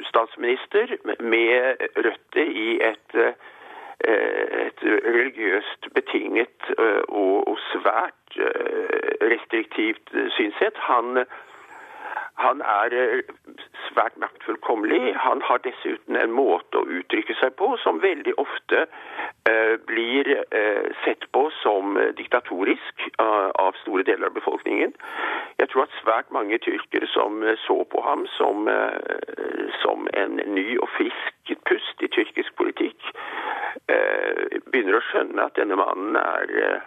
statsminister 0.09 0.87
med 1.19 1.75
røtter 1.97 2.45
i 2.45 2.79
et, 2.81 3.15
eh, 3.15 4.65
et 4.67 4.83
religiøst 5.05 5.93
betinget 5.93 6.73
eh, 6.79 7.01
og, 7.07 7.47
og 7.47 7.57
svært 7.71 8.37
eh, 8.37 9.29
restriktivt 9.31 10.09
synsett. 10.37 10.77
Han 10.77 11.25
han 12.39 12.61
er 12.61 12.93
eh, 12.95 13.31
svært 13.89 14.15
maktfullkommelig. 14.21 15.15
Han 15.15 15.41
har 15.43 15.59
dessuten 15.65 16.15
en 16.15 16.31
måte 16.31 16.79
å 16.79 16.87
uttrykke 16.99 17.35
seg 17.39 17.55
på 17.59 17.73
som 17.83 17.99
veldig 18.03 18.35
ofte 18.41 18.85
uh, 18.87 19.75
blir 19.89 20.29
uh, 20.39 20.87
sett 21.03 21.25
på 21.35 21.45
som 21.59 21.97
diktatorisk 22.17 23.07
av 23.19 23.75
store 23.81 24.05
deler 24.07 24.29
av 24.29 24.37
befolkningen. 24.37 24.93
Jeg 25.59 25.71
tror 25.71 25.85
at 25.85 25.97
svært 25.99 26.31
mange 26.35 26.59
tyrkere 26.63 27.09
som 27.11 27.43
så 27.65 27.81
på 27.91 28.03
ham 28.05 28.23
som, 28.37 28.69
som 29.81 30.07
en 30.21 30.39
ny 30.53 30.77
og 30.77 30.87
frisk 30.95 31.51
pust 31.67 32.05
i 32.05 32.11
tyrkisk 32.13 32.55
politikk, 32.61 33.09
begynner 34.69 34.99
å 34.99 35.03
skjønne 35.09 35.49
at 35.49 35.59
denne 35.59 35.79
mannen 35.79 36.15
er 36.21 36.85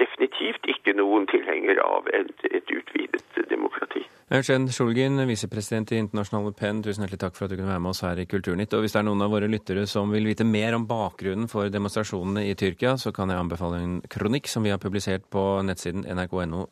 definitivt 0.00 0.66
ikke 0.70 0.96
noen 0.96 1.26
tilhenger 1.30 1.80
av 1.84 2.08
et, 2.14 2.32
et 2.50 2.70
utvidet 2.72 3.24
demokrati. 3.50 4.02
Eugen 4.26 4.66
Sjolgin, 4.74 5.20
visepresident 5.28 5.92
i 5.94 6.00
Internasjonale 6.02 6.50
Penn, 6.58 6.80
tusen 6.82 7.04
hjertelig 7.04 7.20
takk 7.22 7.36
for 7.36 7.46
at 7.46 7.52
du 7.52 7.60
kunne 7.60 7.70
være 7.70 7.82
med 7.84 7.92
oss 7.92 8.02
her 8.02 8.18
i 8.18 8.26
Kulturnytt. 8.26 8.74
Og 8.74 8.82
hvis 8.82 8.96
det 8.96 8.98
er 8.98 9.06
noen 9.06 9.22
av 9.22 9.30
våre 9.30 9.46
lyttere 9.46 9.84
som 9.86 10.10
vil 10.10 10.26
vite 10.26 10.42
mer 10.46 10.74
om 10.74 10.86
bakgrunnen 10.88 11.46
for 11.50 11.70
demonstrasjonene 11.70 12.42
i 12.48 12.56
Tyrkia, 12.58 12.96
så 12.98 13.12
kan 13.14 13.30
jeg 13.30 13.38
anbefale 13.38 13.78
en 13.84 14.00
kronikk 14.10 14.50
som 14.50 14.66
vi 14.66 14.72
har 14.74 14.82
publisert 14.82 15.28
på 15.30 15.44
nettsiden 15.66 16.02
nrk.no 16.10 16.66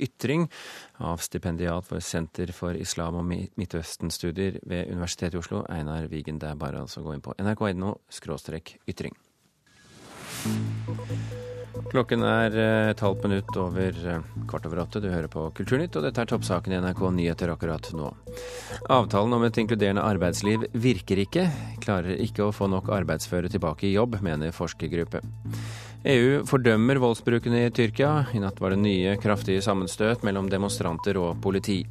ytring 0.00 0.48
av 0.98 1.22
stipendiat 1.22 1.86
for 1.86 2.02
Senter 2.02 2.50
for 2.52 2.74
islam- 2.74 3.20
og 3.20 3.28
Midtøsten-studier 3.30 4.58
ved 4.66 4.90
Universitetet 4.90 5.38
i 5.38 5.42
Oslo, 5.44 5.62
Einar 5.70 6.10
Wigen. 6.10 6.40
Det 6.42 6.50
er 6.50 6.58
bare 6.58 6.82
altså 6.82 7.04
å 7.04 7.06
gå 7.06 7.14
inn 7.14 7.22
på 7.22 7.36
nrk.no 7.38 7.94
ytring. 8.90 9.14
Klokken 11.90 12.22
er 12.26 12.54
eh, 12.58 12.88
et 12.92 13.02
halvt 13.02 13.24
minutt 13.26 13.56
over 13.58 13.96
eh, 14.06 14.24
kvart 14.50 14.66
over 14.68 14.82
åtte. 14.84 15.02
Du 15.02 15.08
hører 15.10 15.30
på 15.30 15.46
Kulturnytt, 15.56 15.96
og 15.98 16.06
dette 16.06 16.22
er 16.22 16.30
toppsaken 16.30 16.74
i 16.74 16.80
NRK 16.82 17.02
Nyheter 17.16 17.52
akkurat 17.54 17.90
nå. 17.96 18.10
Avtalen 18.90 19.36
om 19.36 19.46
et 19.46 19.60
inkluderende 19.62 20.04
arbeidsliv 20.06 20.66
virker 20.74 21.22
ikke. 21.24 21.46
Klarer 21.82 22.20
ikke 22.22 22.46
å 22.46 22.54
få 22.54 22.70
nok 22.70 22.90
arbeidsføre 22.94 23.50
tilbake 23.52 23.88
i 23.88 23.94
jobb, 23.94 24.18
mener 24.24 24.54
forskergruppe. 24.54 25.22
EU 26.08 26.46
fordømmer 26.48 26.96
voldsbrukene 26.96 27.66
i 27.66 27.72
Tyrkia. 27.76 28.24
I 28.32 28.40
natt 28.40 28.60
var 28.62 28.72
det 28.72 28.78
nye 28.80 29.18
kraftige 29.20 29.60
sammenstøt 29.60 30.22
mellom 30.24 30.48
demonstranter 30.48 31.18
og 31.20 31.42
politi. 31.44 31.82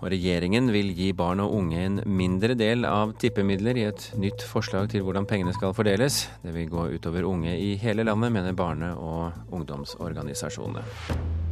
Og 0.00 0.06
regjeringen 0.14 0.70
vil 0.72 0.94
gi 0.96 1.10
barn 1.12 1.42
og 1.44 1.52
unge 1.58 1.82
en 1.84 2.00
mindre 2.08 2.56
del 2.56 2.88
av 2.88 3.12
tippemidler 3.20 3.76
i 3.76 3.84
et 3.90 4.06
nytt 4.16 4.46
forslag 4.48 4.88
til 4.94 5.04
hvordan 5.04 5.28
pengene 5.28 5.52
skal 5.52 5.76
fordeles. 5.76 6.22
Det 6.40 6.56
vil 6.56 6.72
gå 6.72 6.88
utover 6.96 7.28
unge 7.28 7.52
i 7.52 7.74
hele 7.84 8.08
landet, 8.08 8.32
mener 8.32 8.56
barne- 8.56 8.94
og 8.96 9.52
ungdomsorganisasjonene. 9.52 11.49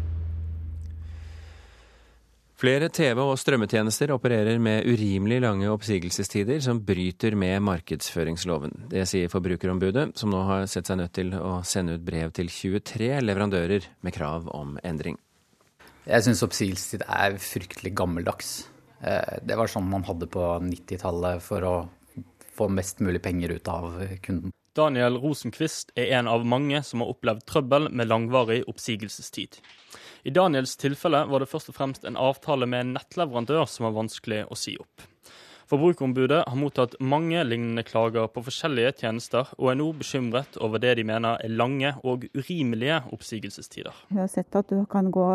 Flere 2.59 2.89
TV- 2.91 3.21
og 3.23 3.37
strømmetjenester 3.39 4.11
opererer 4.11 4.57
med 4.59 4.83
urimelig 4.91 5.37
lange 5.45 5.69
oppsigelsestider 5.71 6.59
som 6.65 6.81
bryter 6.83 7.37
med 7.39 7.61
markedsføringsloven. 7.63 8.73
Det 8.91 9.05
sier 9.07 9.31
Forbrukerombudet, 9.31 10.09
som 10.19 10.33
nå 10.35 10.41
har 10.49 10.67
sett 10.67 10.91
seg 10.91 10.99
nødt 10.99 11.15
til 11.15 11.31
å 11.39 11.61
sende 11.63 11.95
ut 11.95 12.03
brev 12.03 12.33
til 12.35 12.51
23 12.51 13.13
leverandører 13.23 13.87
med 14.03 14.17
krav 14.17 14.51
om 14.51 14.75
endring. 14.83 15.21
Jeg 16.03 16.27
syns 16.27 16.43
oppsigelsestid 16.49 17.07
er 17.07 17.39
fryktelig 17.39 17.95
gammeldags. 17.95 18.51
Eh, 19.07 19.39
det 19.47 19.55
var 19.55 19.71
sånn 19.71 19.87
man 19.87 20.09
hadde 20.11 20.27
på 20.27 20.51
90-tallet 20.67 21.45
for 21.45 21.63
å 21.63 21.77
få 22.59 22.67
mest 22.75 22.99
mulig 23.07 23.23
penger 23.23 23.55
ut 23.55 23.71
av 23.71 24.03
kunden. 24.25 24.51
Daniel 24.79 25.17
Rosenquist 25.19 25.91
er 25.99 26.13
en 26.21 26.29
av 26.31 26.45
mange 26.47 26.79
som 26.87 27.03
har 27.03 27.11
opplevd 27.11 27.43
trøbbel 27.51 27.89
med 27.91 28.07
langvarig 28.07 28.61
oppsigelsestid. 28.71 29.59
I 30.23 30.31
Daniels 30.31 30.77
tilfelle 30.79 31.25
var 31.27 31.43
det 31.43 31.49
først 31.51 31.73
og 31.73 31.79
fremst 31.81 32.07
en 32.07 32.19
avtale 32.21 32.69
med 32.71 32.85
en 32.85 32.93
nettleverandør 32.99 33.67
som 33.67 33.89
var 33.89 33.97
vanskelig 33.97 34.45
å 34.47 34.59
si 34.59 34.77
opp. 34.79 35.07
Forbrukerombudet 35.69 36.45
har 36.47 36.57
mottatt 36.57 36.95
mange 37.03 37.43
lignende 37.45 37.83
klager 37.85 38.31
på 38.33 38.45
forskjellige 38.47 38.95
tjenester, 39.03 39.51
og 39.59 39.73
er 39.73 39.81
nå 39.83 39.91
bekymret 39.99 40.57
over 40.65 40.81
det 40.81 40.95
de 41.01 41.05
mener 41.11 41.43
er 41.43 41.53
lange 41.53 41.91
og 42.09 42.25
urimelige 42.39 43.03
oppsigelsestider. 43.13 44.05
Vi 44.09 44.23
har 44.23 44.31
sett 44.33 44.57
at 44.57 44.71
du 44.71 44.87
kan 44.89 45.11
gå 45.13 45.27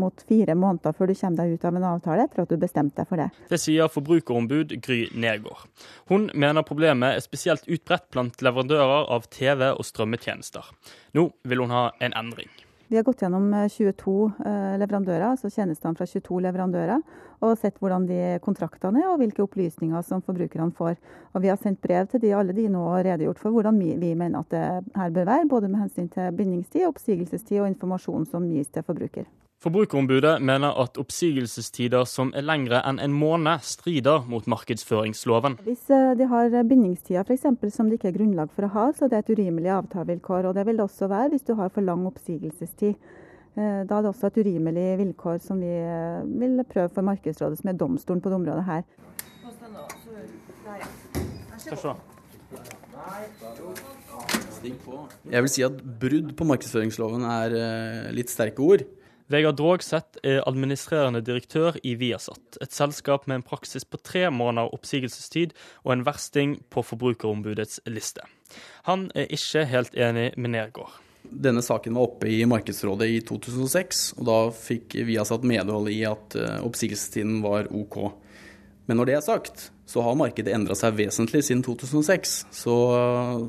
mot 0.00 0.24
fire 0.28 0.56
måneder 0.58 0.94
før 0.96 1.10
du 1.10 1.14
kommer 1.18 1.42
deg 1.42 1.56
ut 1.56 1.66
av 1.68 1.78
en 1.78 1.88
avtale 1.92 2.26
etter 2.26 2.44
at 2.44 2.52
du 2.52 2.60
bestemte 2.60 3.00
deg 3.00 3.10
for 3.10 3.22
det. 3.22 3.30
Det 3.50 3.60
sier 3.60 3.90
forbrukerombud 3.92 4.76
Gry 4.84 5.06
Negård. 5.14 5.66
Hun 6.10 6.28
mener 6.34 6.66
problemet 6.66 7.16
er 7.16 7.24
spesielt 7.24 7.66
utbredt 7.66 8.10
blant 8.14 8.44
leverandører 8.44 9.10
av 9.16 9.28
TV- 9.32 9.72
og 9.72 9.84
strømmetjenester. 9.86 10.70
Nå 11.16 11.30
vil 11.48 11.64
hun 11.64 11.74
ha 11.74 11.88
en 12.00 12.16
endring. 12.16 12.50
Vi 12.88 12.96
har 12.96 13.02
gått 13.02 13.24
gjennom 13.24 13.50
22 13.50 14.12
eh, 14.46 14.50
eh, 14.50 14.74
leverandører, 14.78 15.32
altså 15.32 15.50
tjenestene 15.50 15.98
fra 15.98 16.06
22 16.06 16.38
leverandører, 16.44 17.00
og 17.40 17.56
sett 17.60 17.78
hvordan 17.80 18.06
de 18.08 18.20
kontraktene 18.44 19.02
er 19.02 19.10
og 19.10 19.20
hvilke 19.20 19.44
opplysninger 19.44 20.04
som 20.06 20.22
forbrukerne 20.24 20.72
får. 20.76 20.96
Og 21.34 21.42
Vi 21.42 21.52
har 21.52 21.58
sendt 21.60 21.82
brev 21.84 22.06
til 22.10 22.22
de, 22.22 22.34
alle 22.34 22.56
de 22.56 22.68
nå 22.72 22.82
og 22.82 23.04
redegjort 23.04 23.40
for 23.42 23.54
hvordan 23.54 23.78
vi, 23.80 23.94
vi 24.00 24.14
mener 24.14 24.40
at 24.40 24.52
det 24.52 24.94
her 24.96 25.10
bør 25.10 25.32
være, 25.32 25.48
både 25.48 25.68
med 25.68 25.86
hensyn 25.86 26.08
til 26.08 26.32
bindingstid, 26.36 26.86
oppsigelsestid 26.88 27.60
og 27.60 27.68
informasjon 27.72 28.26
som 28.30 28.48
gis 28.48 28.72
til 28.72 28.86
forbruker. 28.86 29.26
Forbrukerombudet 29.66 30.42
mener 30.44 30.76
at 30.82 30.98
oppsigelsestider 31.00 32.04
som 32.04 32.28
er 32.36 32.44
lengre 32.44 32.82
enn 32.86 33.00
en 33.00 33.14
måned, 33.16 33.64
strider 33.64 34.26
mot 34.28 34.44
markedsføringsloven. 34.52 35.56
Hvis 35.64 35.88
eh, 35.90 36.12
de 36.18 36.28
har 36.28 36.52
bindingstider 36.68 37.24
f.eks. 37.24 37.46
som 37.72 37.88
det 37.88 37.96
ikke 37.96 38.10
er 38.12 38.18
grunnlag 38.18 38.52
for 38.52 38.68
å 38.68 38.72
ha, 38.74 38.84
så 38.92 39.08
det 39.08 39.16
er 39.16 39.24
et 39.24 39.32
urimelig 39.32 39.72
avtalevilkår. 39.78 40.50
Og 40.50 40.58
det 40.58 40.66
vil 40.68 40.76
det 40.76 40.84
også 40.84 41.08
være 41.08 41.32
hvis 41.32 41.48
du 41.48 41.54
har 41.56 41.72
for 41.72 41.88
lang 41.88 42.04
oppsigelsestid. 42.06 43.00
Eh, 43.56 43.82
da 43.88 43.96
er 43.96 44.04
det 44.04 44.10
også 44.10 44.28
et 44.28 44.40
urimelig 44.44 44.88
vilkår 45.00 45.38
som 45.44 45.60
vi 45.64 45.70
eh, 45.72 46.26
vil 46.40 46.60
prøve 46.68 46.92
for 46.92 47.06
Markedsrådet, 47.06 47.62
som 47.62 47.70
er 47.72 47.78
domstolen 47.80 48.20
på 48.20 48.32
det 48.32 48.36
området 48.36 48.64
her. 48.68 48.82
Jeg 55.32 55.42
vil 55.42 55.50
si 55.52 55.64
at 55.64 55.80
brudd 56.00 56.34
på 56.36 56.46
markedsføringsloven 56.48 57.24
er 57.28 57.56
litt 58.14 58.30
sterke 58.32 58.62
ord. 58.62 58.84
Vegard 59.28 59.56
Drogseth 59.58 60.20
er 60.22 60.44
administrerende 60.46 61.20
direktør 61.26 61.74
i 61.82 61.96
Viasat, 61.98 62.60
et 62.62 62.72
selskap 62.72 63.26
med 63.26 63.40
en 63.40 63.46
praksis 63.46 63.84
på 63.84 63.98
tre 63.98 64.28
måneder 64.30 64.70
oppsigelsestid 64.76 65.56
og 65.82 65.96
en 65.96 66.04
versting 66.06 66.54
på 66.70 66.84
Forbrukerombudets 66.86 67.80
liste. 67.90 68.22
Han 68.86 69.10
er 69.18 69.26
ikke 69.34 69.64
helt 69.66 69.98
enig 69.98 70.30
med 70.36 70.54
Nergård. 70.54 71.05
Denne 71.30 71.62
saken 71.64 71.96
var 71.96 72.08
oppe 72.08 72.28
i 72.30 72.40
Markedsrådet 72.48 73.08
i 73.10 73.20
2006, 73.26 74.04
og 74.18 74.28
da 74.28 74.36
fikk 74.54 74.98
Viasat 75.08 75.46
medhold 75.46 75.90
i 75.92 76.00
at 76.08 76.36
eh, 76.38 76.60
oppsigelsestiden 76.66 77.40
var 77.44 77.70
OK. 77.74 77.98
Men 78.86 79.00
når 79.00 79.08
det 79.08 79.16
er 79.18 79.24
sagt, 79.26 79.68
så 79.86 80.02
har 80.02 80.18
markedet 80.18 80.54
endra 80.54 80.74
seg 80.78 80.96
vesentlig 80.98 81.44
siden 81.46 81.62
2006. 81.66 82.36
Så 82.54 82.76
eh, 82.96 83.44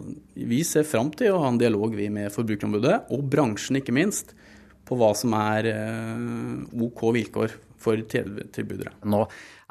vi 0.49 0.61
ser 0.67 0.87
fram 0.89 1.11
til 1.15 1.33
å 1.33 1.41
ha 1.43 1.51
en 1.51 1.61
dialog 1.61 1.95
vi 1.97 2.09
med 2.13 2.33
Forbrukerombudet, 2.33 3.07
og 3.13 3.25
bransjen 3.31 3.81
ikke 3.81 3.95
minst, 3.95 4.35
på 4.87 4.95
hva 4.99 5.11
som 5.19 5.33
er 5.37 5.71
eh, 5.73 6.83
OK 6.87 7.07
vilkår 7.17 7.57
for 7.81 8.01
tilbydere. 8.09 8.95
Nå 9.05 9.25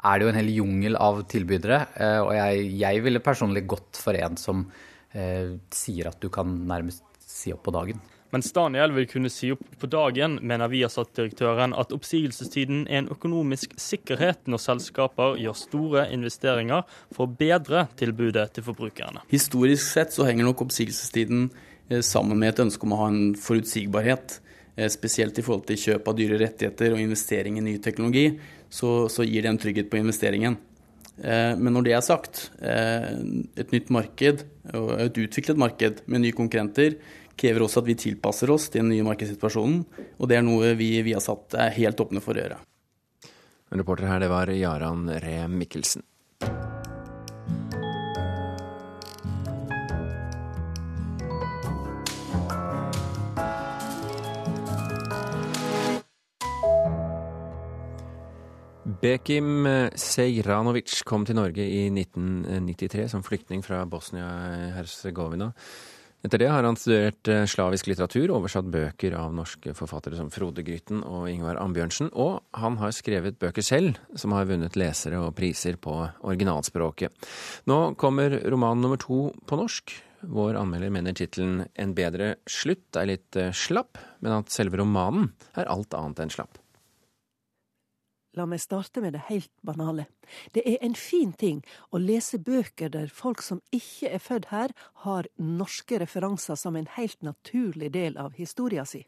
er 0.07 0.19
det 0.19 0.27
jo 0.27 0.31
en 0.31 0.39
hel 0.39 0.51
jungel 0.53 0.95
av 1.01 1.23
tilbydere, 1.27 1.79
og 2.23 2.29
jeg, 2.37 2.67
jeg 2.79 3.01
ville 3.03 3.19
personlig 3.25 3.65
gått 3.67 3.97
for 3.99 4.15
en 4.15 4.37
som 4.39 4.61
eh, 5.17 5.57
sier 5.73 6.09
at 6.11 6.19
du 6.21 6.29
kan 6.33 6.51
nærmest 6.69 7.03
si 7.37 7.53
opp 7.53 7.65
på 7.67 7.75
dagen. 7.75 8.01
Mens 8.35 8.49
Daniel 8.51 8.91
vil 8.91 9.05
kunne 9.07 9.29
si 9.31 9.53
opp 9.53 9.61
på 9.79 9.87
dagen, 9.87 10.35
mener 10.43 10.67
Viasat-direktøren 10.71 11.71
at 11.79 11.93
oppsigelsestiden 11.95 12.83
er 12.89 13.03
en 13.03 13.11
økonomisk 13.13 13.77
sikkerhet 13.79 14.49
når 14.51 14.59
selskaper 14.65 15.37
gjør 15.39 15.55
store 15.55 16.03
investeringer 16.11 16.83
for 17.15 17.23
å 17.23 17.37
bedre 17.39 17.85
tilbudet 17.99 18.49
til 18.57 18.65
forbrukerne. 18.67 19.23
Historisk 19.31 19.85
sett 19.93 20.11
så 20.15 20.27
henger 20.27 20.49
nok 20.49 20.65
oppsigelsestiden 20.67 21.47
eh, 21.87 22.03
sammen 22.03 22.41
med 22.41 22.51
et 22.51 22.65
ønske 22.65 22.83
om 22.83 22.97
å 22.97 23.01
ha 23.05 23.09
en 23.13 23.31
forutsigbarhet. 23.39 24.41
Eh, 24.75 24.91
spesielt 24.91 25.39
i 25.39 25.45
forhold 25.45 25.63
til 25.69 25.79
kjøp 25.85 26.11
av 26.11 26.17
dyre 26.19 26.41
rettigheter 26.43 26.97
og 26.97 27.03
investering 27.03 27.61
i 27.61 27.63
ny 27.63 27.77
teknologi, 27.83 28.33
så, 28.67 29.05
så 29.07 29.23
gir 29.23 29.45
det 29.45 29.53
en 29.53 29.61
trygghet 29.61 29.87
på 29.93 30.01
investeringen. 30.01 30.59
Eh, 31.23 31.53
men 31.55 31.71
når 31.71 31.87
det 31.87 31.95
er 31.95 32.03
sagt, 32.03 32.49
et 32.59 33.71
nytt 33.71 33.87
marked 33.93 34.43
et 34.67 35.17
utviklet 35.23 35.59
marked 35.59 36.01
med 36.11 36.25
nye 36.25 36.35
konkurrenter 36.35 36.97
krever 37.37 37.65
også 37.65 37.83
at 37.83 37.89
vi 37.89 37.97
tilpasser 37.99 38.51
oss 38.53 38.67
til 38.71 38.83
den 38.83 38.91
nye 38.95 39.05
markedssituasjonen, 39.07 39.83
og 40.17 40.29
det 40.29 40.39
er 40.39 40.45
noe 40.45 40.73
vi, 40.79 40.95
i 41.01 41.15
satt 41.21 41.57
er 41.57 41.75
helt 41.77 42.01
åpne 42.01 42.23
for 42.23 42.37
å 42.37 42.43
gjøre. 42.43 42.59
Reporter 43.77 44.07
her, 44.07 44.23
det 44.23 44.31
var 44.31 44.51
Jaran 44.53 45.09
Ree 45.21 45.47
Mikkelsen. 45.51 46.05
Bekim 58.97 59.67
Sejranovic 59.93 61.03
kom 61.05 61.25
til 61.27 61.37
Norge 61.37 61.61
i 61.61 61.83
1993 61.91 63.03
som 63.11 63.21
flyktning 63.23 63.61
fra 63.61 63.83
Bosnia-Hercegovina. 63.85 65.51
Etter 66.25 66.41
det 66.41 66.47
har 66.49 66.65
han 66.65 66.77
studert 66.79 67.29
eh, 67.29 67.43
slavisk 67.45 67.91
litteratur, 67.91 68.31
oversatt 68.33 68.65
bøker 68.73 69.13
av 69.19 69.35
norske 69.37 69.73
forfattere 69.77 70.17
som 70.17 70.31
Frode 70.33 70.63
Grytten 70.65 71.03
og 71.05 71.27
Ingvar 71.29 71.59
Ambjørnsen, 71.61 72.09
og 72.17 72.41
han 72.57 72.79
har 72.81 72.95
skrevet 72.95 73.37
bøker 73.37 73.65
selv 73.65 73.99
som 74.17 74.33
har 74.33 74.49
vunnet 74.49 74.79
lesere 74.79 75.21
og 75.21 75.35
priser 75.37 75.77
på 75.77 75.93
originalspråket. 76.25 77.29
Nå 77.69 77.79
kommer 78.01 78.33
roman 78.49 78.81
nummer 78.81 78.97
to 79.01 79.27
på 79.45 79.61
norsk. 79.61 79.93
Vår 80.25 80.57
anmelder 80.57 80.89
mener 80.89 81.13
tittelen 81.13 81.67
'En 81.77 81.93
bedre 81.93 82.35
slutt' 82.49 82.97
er 82.97 83.05
litt 83.13 83.35
eh, 83.37 83.53
slapp, 83.53 84.01
men 84.19 84.39
at 84.39 84.49
selve 84.49 84.81
romanen 84.81 85.29
er 85.55 85.69
alt 85.69 85.93
annet 85.93 86.25
enn 86.25 86.33
slapp. 86.33 86.57
La 88.37 88.45
meg 88.45 88.61
starte 88.61 89.01
med 89.01 89.15
det 89.15 89.23
helt 89.31 89.51
banale. 89.65 90.05
Det 90.53 90.61
er 90.61 90.77
en 90.85 90.95
fin 90.99 91.31
ting 91.33 91.63
å 91.89 91.97
lese 91.97 92.37
bøker 92.37 92.91
der 92.93 93.09
folk 93.09 93.41
som 93.41 93.63
ikke 93.73 94.11
er 94.13 94.21
født 94.21 94.51
her, 94.51 94.73
har 95.05 95.29
norske 95.41 95.97
referanser 96.03 96.59
som 96.59 96.77
en 96.77 96.89
helt 96.97 97.23
naturlig 97.25 97.89
del 97.95 98.19
av 98.21 98.37
historia 98.37 98.85
si. 98.85 99.01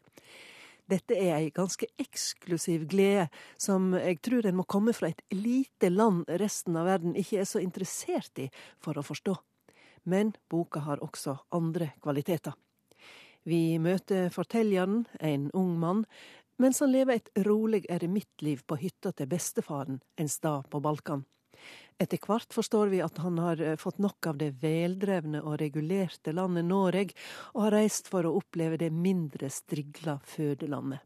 Dette 0.90 1.14
er 1.14 1.36
ei 1.36 1.52
ganske 1.54 1.86
eksklusiv 2.02 2.88
glede, 2.90 3.28
som 3.54 3.92
jeg 3.94 4.18
tror 4.26 4.48
en 4.48 4.58
må 4.58 4.64
komme 4.66 4.94
fra 4.96 5.12
et 5.12 5.22
lite 5.30 5.92
land 5.92 6.24
resten 6.42 6.74
av 6.80 6.88
verden 6.90 7.14
ikke 7.14 7.44
er 7.44 7.46
så 7.46 7.62
interessert 7.62 8.42
i 8.42 8.48
for 8.82 8.98
å 8.98 9.06
forstå. 9.06 9.36
Men 10.10 10.34
boka 10.50 10.82
har 10.88 11.04
også 11.06 11.36
andre 11.54 11.92
kvaliteter. 12.02 12.56
Vi 13.48 13.78
møter 13.80 14.28
fortelleren, 14.34 15.06
en 15.20 15.46
ung 15.56 15.78
mann, 15.80 16.02
mens 16.60 16.80
han 16.84 16.92
lever 16.92 17.18
et 17.18 17.44
rolig 17.46 17.86
eremittliv 17.88 18.64
på 18.68 18.78
hytta 18.80 19.12
til 19.16 19.28
bestefaren 19.30 20.00
en 20.20 20.28
stad 20.28 20.68
på 20.70 20.80
Balkan. 20.84 21.24
Etter 22.00 22.20
hvert 22.24 22.54
forstår 22.56 22.88
vi 22.92 23.02
at 23.04 23.18
han 23.20 23.38
har 23.42 23.60
eh, 23.60 23.76
fått 23.76 24.00
nok 24.00 24.30
av 24.30 24.38
det 24.40 24.54
veldrevne 24.62 25.42
og 25.44 25.58
regulerte 25.60 26.32
landet 26.32 26.64
Noreg, 26.68 27.12
og 27.52 27.66
har 27.66 27.76
reist 27.76 28.08
for 28.08 28.24
å 28.24 28.36
oppleve 28.40 28.80
det 28.80 28.88
mindre 28.92 29.50
strigla 29.52 30.18
fødelandet. 30.24 31.04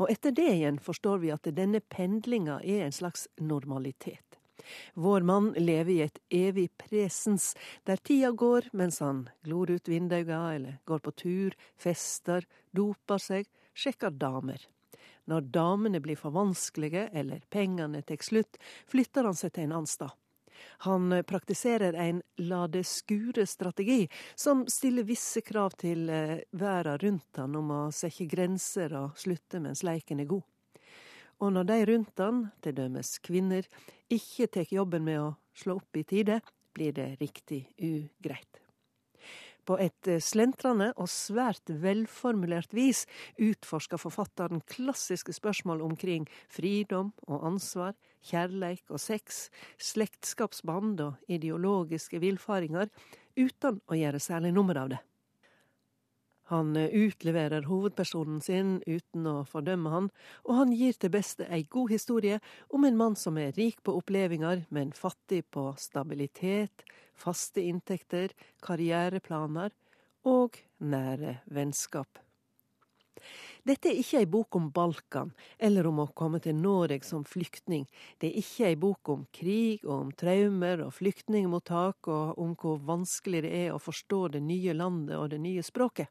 Og 0.00 0.08
etter 0.12 0.32
det 0.32 0.48
igjen 0.54 0.78
forstår 0.80 1.20
vi 1.20 1.32
at 1.34 1.48
denne 1.52 1.82
pendlinga 1.84 2.60
er 2.64 2.86
en 2.86 2.96
slags 2.96 3.26
normalitet. 3.40 4.38
Vår 4.94 5.24
mann 5.26 5.50
lever 5.58 5.92
i 5.92 6.02
et 6.06 6.20
evig 6.32 6.68
presens, 6.78 7.52
der 7.84 8.00
tida 8.00 8.30
går 8.30 8.70
mens 8.72 9.00
han 9.04 9.26
glor 9.44 9.72
ut 9.72 9.88
vindauga 9.88 10.44
eller 10.54 10.78
går 10.88 11.02
på 11.04 11.16
tur, 11.24 11.56
fester, 11.76 12.46
doper 12.70 13.20
seg, 13.20 13.50
sjekker 13.74 14.14
damer. 14.14 14.62
Når 15.30 15.46
damene 15.54 16.00
blir 16.02 16.18
for 16.18 16.34
vanskelige 16.34 17.08
eller 17.12 17.44
pengene 17.50 18.02
tar 18.02 18.22
slutt, 18.24 18.58
flytter 18.90 19.28
han 19.28 19.38
seg 19.38 19.52
til 19.52 19.68
en 19.68 19.76
annen 19.78 19.90
stad. 19.90 20.10
Han 20.86 21.10
praktiserer 21.26 21.96
en 21.98 22.20
la 22.36 22.66
det 22.70 22.84
skure-strategi, 22.86 24.06
som 24.34 24.64
stiller 24.70 25.06
visse 25.06 25.40
krav 25.42 25.74
til 25.80 26.06
verden 26.50 26.98
rundt 27.02 27.40
han 27.40 27.56
om 27.58 27.70
å 27.74 27.82
sette 27.94 28.28
grenser 28.30 28.94
og 28.98 29.18
slutte 29.18 29.62
mens 29.62 29.82
leiken 29.86 30.22
er 30.22 30.30
god. 30.30 30.44
Og 31.42 31.50
når 31.50 31.66
de 31.66 31.78
rundt 31.90 32.22
han, 32.22 32.42
til 32.62 32.76
dømes 32.78 33.16
kvinner, 33.26 33.66
ikke 34.12 34.46
tar 34.46 34.70
jobben 34.70 35.02
med 35.06 35.18
å 35.18 35.30
slå 35.58 35.80
opp 35.80 35.98
i 35.98 36.04
tide, 36.06 36.38
blir 36.72 36.94
det 36.94 37.16
riktig 37.20 37.64
ugreit. 37.82 38.61
På 39.68 39.76
et 39.78 40.08
eh, 40.10 40.22
slentrende 40.22 40.90
og 40.96 41.10
svært 41.10 41.70
velformulert 41.82 42.74
vis 42.74 43.04
utforsker 43.38 44.00
forfatteren 44.00 44.64
klassiske 44.66 45.34
spørsmål 45.36 45.84
omkring 45.86 46.26
fridom 46.50 47.12
og 47.28 47.46
ansvar, 47.52 47.94
kjærleik 48.26 48.90
og 48.90 49.00
sex, 49.02 49.46
slektskapsband 49.78 51.00
og 51.06 51.32
ideologiske 51.32 52.18
villfaringer, 52.22 52.90
uten 53.38 53.80
å 53.86 53.98
gjøre 53.98 54.22
særlig 54.22 54.52
nummer 54.54 54.82
av 54.82 54.92
det. 54.94 55.02
Han 56.52 56.76
eh, 56.76 56.92
utleverer 56.92 57.64
hovedpersonen 57.64 58.42
sin 58.44 58.74
uten 58.84 59.28
å 59.30 59.38
fordømme 59.48 59.92
han, 59.92 60.08
og 60.44 60.58
han 60.58 60.74
gir 60.76 60.98
til 61.00 61.12
beste 61.14 61.46
ei 61.48 61.62
god 61.64 61.94
historie 61.94 62.40
om 62.68 62.84
en 62.84 62.98
mann 62.98 63.16
som 63.16 63.38
er 63.40 63.54
rik 63.56 63.80
på 63.80 63.94
opplevelser, 63.96 64.66
men 64.68 64.92
fattig 64.92 65.46
på 65.54 65.70
stabilitet, 65.80 66.84
faste 67.16 67.64
inntekter, 67.64 68.36
karriereplaner 68.64 69.72
og 70.28 70.60
nære 70.84 71.38
vennskap. 71.48 72.20
Dette 73.62 73.88
er 73.88 73.98
ikke 74.02 74.20
ei 74.20 74.26
bok 74.26 74.56
om 74.58 74.70
Balkan, 74.74 75.32
eller 75.56 75.86
om 75.86 76.00
å 76.02 76.08
komme 76.18 76.40
til 76.42 76.56
Norge 76.58 77.00
som 77.06 77.22
flyktning. 77.24 77.84
Det 78.18 78.28
er 78.28 78.40
ikke 78.40 78.70
ei 78.72 78.78
bok 78.84 79.12
om 79.14 79.26
krig 79.32 79.84
og 79.86 79.94
om 79.94 80.10
traumer 80.18 80.82
og 80.84 80.96
flyktningmottak, 80.98 82.10
og 82.10 82.40
om 82.42 82.56
hvor 82.58 82.82
vanskelig 82.82 83.44
det 83.46 83.52
er 83.66 83.70
å 83.72 83.80
forstå 83.80 84.26
det 84.36 84.42
nye 84.44 84.74
landet 84.76 85.16
og 85.16 85.30
det 85.32 85.40
nye 85.44 85.62
språket. 85.64 86.10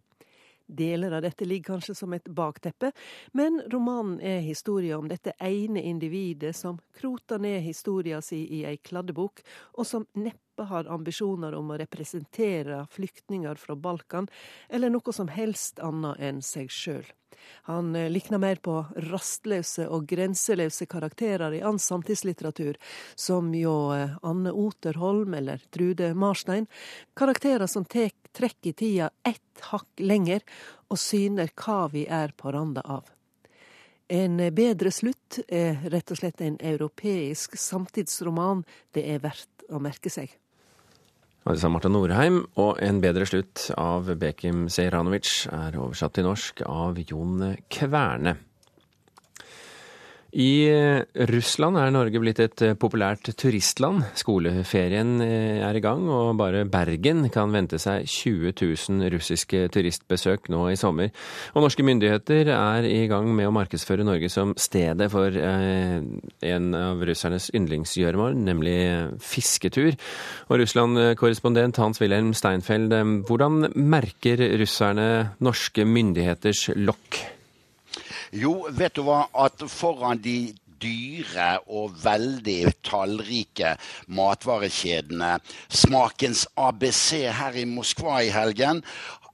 Deler 0.72 1.18
av 1.18 1.26
dette 1.26 1.46
ligger 1.46 1.74
kanskje 1.74 1.96
som 1.98 2.14
et 2.16 2.30
bakteppe, 2.32 2.92
men 3.38 3.60
romanen 3.74 4.20
er 4.24 4.40
historia 4.46 4.98
om 5.00 5.10
dette 5.12 5.36
ene 5.44 5.84
individet 5.84 6.56
som 6.56 6.80
kroter 6.98 7.42
ned 7.44 7.62
historia 7.66 8.22
si 8.24 8.46
i 8.60 8.64
ei 8.70 8.78
kladdebok, 8.80 9.44
og 9.78 9.88
som 9.88 10.08
neppe 10.16 10.51
har 10.70 10.90
ambisjoner 10.92 11.56
om 11.58 11.72
å 11.72 11.80
representere 11.82 12.84
flyktninger 12.92 13.56
fra 13.56 13.76
Balkan, 13.76 14.30
eller 14.70 14.94
noe 14.94 15.14
som 15.16 15.32
helst 15.32 15.80
annet 15.80 16.20
enn 16.20 16.42
seg 16.46 16.72
sjøl. 16.72 17.06
Han 17.64 17.96
eh, 17.96 18.10
likner 18.10 18.38
mer 18.38 18.56
på 18.56 18.86
rastløse 18.96 19.88
og 19.90 20.06
grenseløse 20.10 20.86
karakterer 20.90 21.54
i 21.58 21.62
annen 21.62 21.82
samtidslitteratur, 21.82 22.78
som 23.16 23.54
jo 23.56 23.76
eh, 23.96 24.18
Anne 24.22 24.52
Oterholm 24.52 25.34
eller 25.38 25.64
Trude 25.70 26.14
Marstein. 26.14 26.68
Karakterer 27.18 27.68
som 27.68 27.86
tek, 27.86 28.16
trekker 28.32 28.78
tida 28.78 29.10
ett 29.28 29.66
hakk 29.72 30.04
lenger 30.04 30.46
og 30.90 31.00
syner 31.00 31.52
hva 31.56 31.88
vi 31.92 32.06
er 32.10 32.36
på 32.38 32.52
randa 32.52 32.84
av. 32.86 33.10
En 34.12 34.42
bedre 34.52 34.92
slutt 34.92 35.40
er 35.48 35.86
rett 35.92 36.12
og 36.12 36.20
slett 36.20 36.42
en 36.44 36.58
europeisk 36.60 37.56
samtidsroman 37.56 38.66
det 38.92 39.06
er 39.08 39.22
verdt 39.24 39.72
å 39.72 39.80
merke 39.80 40.12
seg. 40.12 40.34
Sa 41.42 41.72
Marta 41.74 41.90
Norheim, 41.90 42.44
og 42.62 42.78
En 42.86 43.00
bedre 43.02 43.26
slutt 43.26 43.72
av 43.74 44.12
Bekim 44.22 44.68
Sejranovic 44.70 45.48
er 45.50 45.74
oversatt 45.74 46.14
til 46.14 46.28
norsk 46.30 46.62
av 46.70 47.02
Jon 47.02 47.56
Kverne. 47.66 48.36
I 50.32 50.64
eh, 50.64 51.02
Russland 51.28 51.76
er 51.76 51.90
Norge 51.92 52.20
blitt 52.24 52.40
et 52.40 52.62
eh, 52.64 52.76
populært 52.80 53.34
turistland. 53.36 54.06
Skoleferien 54.16 55.18
eh, 55.26 55.60
er 55.60 55.76
i 55.76 55.82
gang, 55.84 56.06
og 56.08 56.38
bare 56.40 56.64
Bergen 56.72 57.26
kan 57.34 57.52
vente 57.52 57.76
seg 57.82 58.08
20 58.08 58.54
000 58.56 59.12
russiske 59.12 59.66
turistbesøk 59.76 60.48
nå 60.54 60.70
i 60.72 60.78
sommer. 60.80 61.12
Og 61.52 61.66
norske 61.66 61.84
myndigheter 61.84 62.54
er 62.56 62.88
i 62.88 63.10
gang 63.12 63.28
med 63.36 63.50
å 63.50 63.56
markedsføre 63.58 64.08
Norge 64.08 64.32
som 64.32 64.56
stedet 64.56 65.10
for 65.12 65.36
en 65.36 66.72
av 66.80 67.04
russernes 67.08 67.50
yndlingsgjøremål, 67.58 68.40
nemlig 68.40 68.78
fisketur. 69.20 70.00
Og 70.48 70.64
Russland-korrespondent 70.64 71.82
Hans-Wilhelm 71.82 72.32
Steinfeld, 72.38 72.96
hvordan 73.28 73.68
merker 73.76 74.48
russerne 74.64 75.12
norske 75.44 75.86
myndigheters 75.88 76.70
lokk? 76.80 77.20
Jo, 78.32 78.68
vet 78.72 78.96
du 78.96 79.04
hva, 79.04 79.26
at 79.36 79.60
foran 79.68 80.22
de 80.24 80.54
dyre 80.82 81.60
og 81.70 81.98
veldig 82.02 82.72
tallrike 82.88 83.76
matvarekjedene 84.10 85.36
Smakens 85.68 86.48
ABC 86.58 87.28
her 87.38 87.60
i 87.60 87.68
Moskva 87.70 88.22
i 88.26 88.32
helgen 88.34 88.82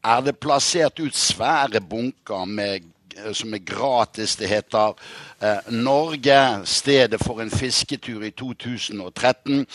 er 0.08 0.24
det 0.26 0.38
plassert 0.42 1.00
ut 1.00 1.16
svære 1.18 1.82
bunker 1.84 2.46
med, 2.50 2.86
som 3.34 3.53
er 3.53 3.63
gratis. 3.65 4.36
Det 4.36 4.49
heter 4.49 4.95
Eh, 5.41 5.71
Norge, 5.71 6.65
stedet 6.65 7.19
for 7.21 7.41
en 7.41 7.51
fisketur 7.51 8.23
i 8.25 8.32
2013. 8.32 9.67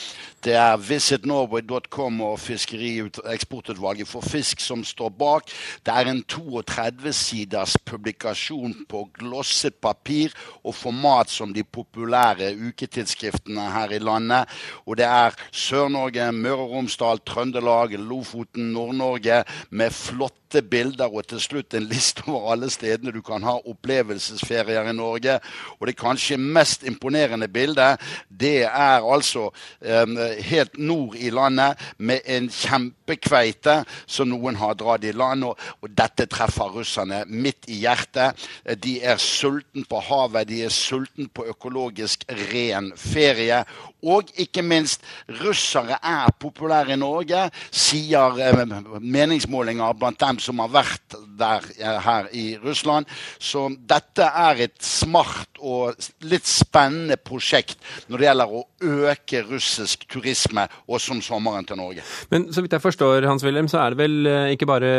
Det 0.44 0.56
er 0.58 0.76
visitnorway.com 0.76 2.20
og 2.20 2.40
Fiskerieksportutvalget 2.40 4.08
for 4.08 4.26
fisk 4.26 4.60
som 4.60 4.82
står 4.84 5.12
bak. 5.14 5.52
Det 5.86 5.94
er 5.94 6.10
en 6.10 6.24
32-siders 6.32 7.76
publikasjon 7.86 8.74
på 8.88 9.04
glosset 9.14 9.74
papir 9.74 10.34
og 10.64 10.74
format 10.74 11.30
som 11.30 11.54
de 11.54 11.62
populære 11.62 12.56
uketidsskriftene 12.58 13.70
her 13.70 13.94
i 13.94 14.02
landet. 14.02 14.50
Og 14.86 14.98
det 14.98 15.06
er 15.06 15.30
Sør-Norge, 15.52 16.32
Møre 16.32 16.58
og 16.58 16.70
Romsdal, 16.70 17.22
Trøndelag, 17.26 17.94
Lofoten, 17.98 18.72
Nord-Norge 18.74 19.44
med 19.70 19.90
flotte 19.90 20.41
bilder 20.60 21.08
og 21.08 21.24
til 21.30 21.40
slutt 21.40 21.74
en 21.74 21.86
liste 21.88 22.26
over 22.26 22.50
alle 22.52 22.68
stedene 22.70 23.14
du 23.14 23.22
kan 23.24 23.44
ha 23.46 23.54
opplevelsesferier 23.70 24.90
i 24.90 24.94
Norge. 24.96 25.38
Og 25.78 25.88
det 25.88 25.96
kanskje 25.96 26.36
mest 26.36 26.84
imponerende 26.84 27.48
bildet, 27.48 28.00
det 28.28 28.64
er 28.68 29.06
altså 29.06 29.48
um, 29.48 30.16
helt 30.44 30.78
nord 30.78 31.16
i 31.16 31.30
landet 31.30 31.80
med 31.98 32.20
en 32.26 32.50
kjempekveite 32.52 33.78
som 34.06 34.28
noen 34.28 34.58
har 34.60 34.76
dratt 34.80 35.06
i 35.08 35.14
land. 35.16 35.46
Og, 35.48 35.56
og, 35.80 35.90
dette 35.96 36.26
treffer 36.30 36.76
russerne 36.76 37.22
midt 37.28 37.70
i 37.70 37.80
hjertet. 37.84 38.38
De 38.82 38.98
er 39.00 39.20
sulten 39.22 39.86
på 39.88 40.02
havet, 40.08 40.48
de 40.50 40.62
er 40.66 40.74
sulten 40.74 41.30
på 41.32 41.46
økologisk 41.54 42.26
ren 42.52 42.92
ferie. 42.98 43.62
Og 44.02 44.32
ikke 44.42 44.64
minst, 44.66 45.04
russere 45.44 45.98
er 46.02 46.32
populære 46.42 46.96
i 46.96 46.98
Norge, 46.98 47.44
sier 47.70 48.40
eh, 48.42 48.62
meningsmålinger 48.98 49.94
blant 49.94 50.18
dem 50.20 50.40
som 50.42 50.62
har 50.62 50.72
vært 50.72 51.16
der 51.38 51.66
eh, 51.78 51.98
her 52.06 52.28
i 52.36 52.44
Russland. 52.62 53.08
Så 53.38 53.68
dette 53.88 54.26
er 54.26 54.64
et 54.66 54.78
smart 54.84 55.60
og 55.62 55.98
litt 56.26 56.48
spennende 56.48 57.18
prosjekt 57.20 57.78
når 58.10 58.18
det 58.18 58.28
gjelder 58.28 58.56
å 58.58 58.64
øke 59.12 59.44
russisk 59.46 60.06
turisme, 60.10 60.66
også 60.90 61.16
om 61.16 61.22
sommeren 61.24 61.68
til 61.68 61.78
Norge. 61.80 62.06
Men 62.32 62.48
så 62.52 62.64
vidt 62.64 62.74
jeg 62.76 62.84
forstår, 62.84 63.28
Hans 63.30 63.44
Wilhelm, 63.46 63.70
så 63.70 63.82
er 63.84 63.94
det 63.94 64.02
vel 64.02 64.30
eh, 64.30 64.54
ikke 64.56 64.70
bare 64.70 64.90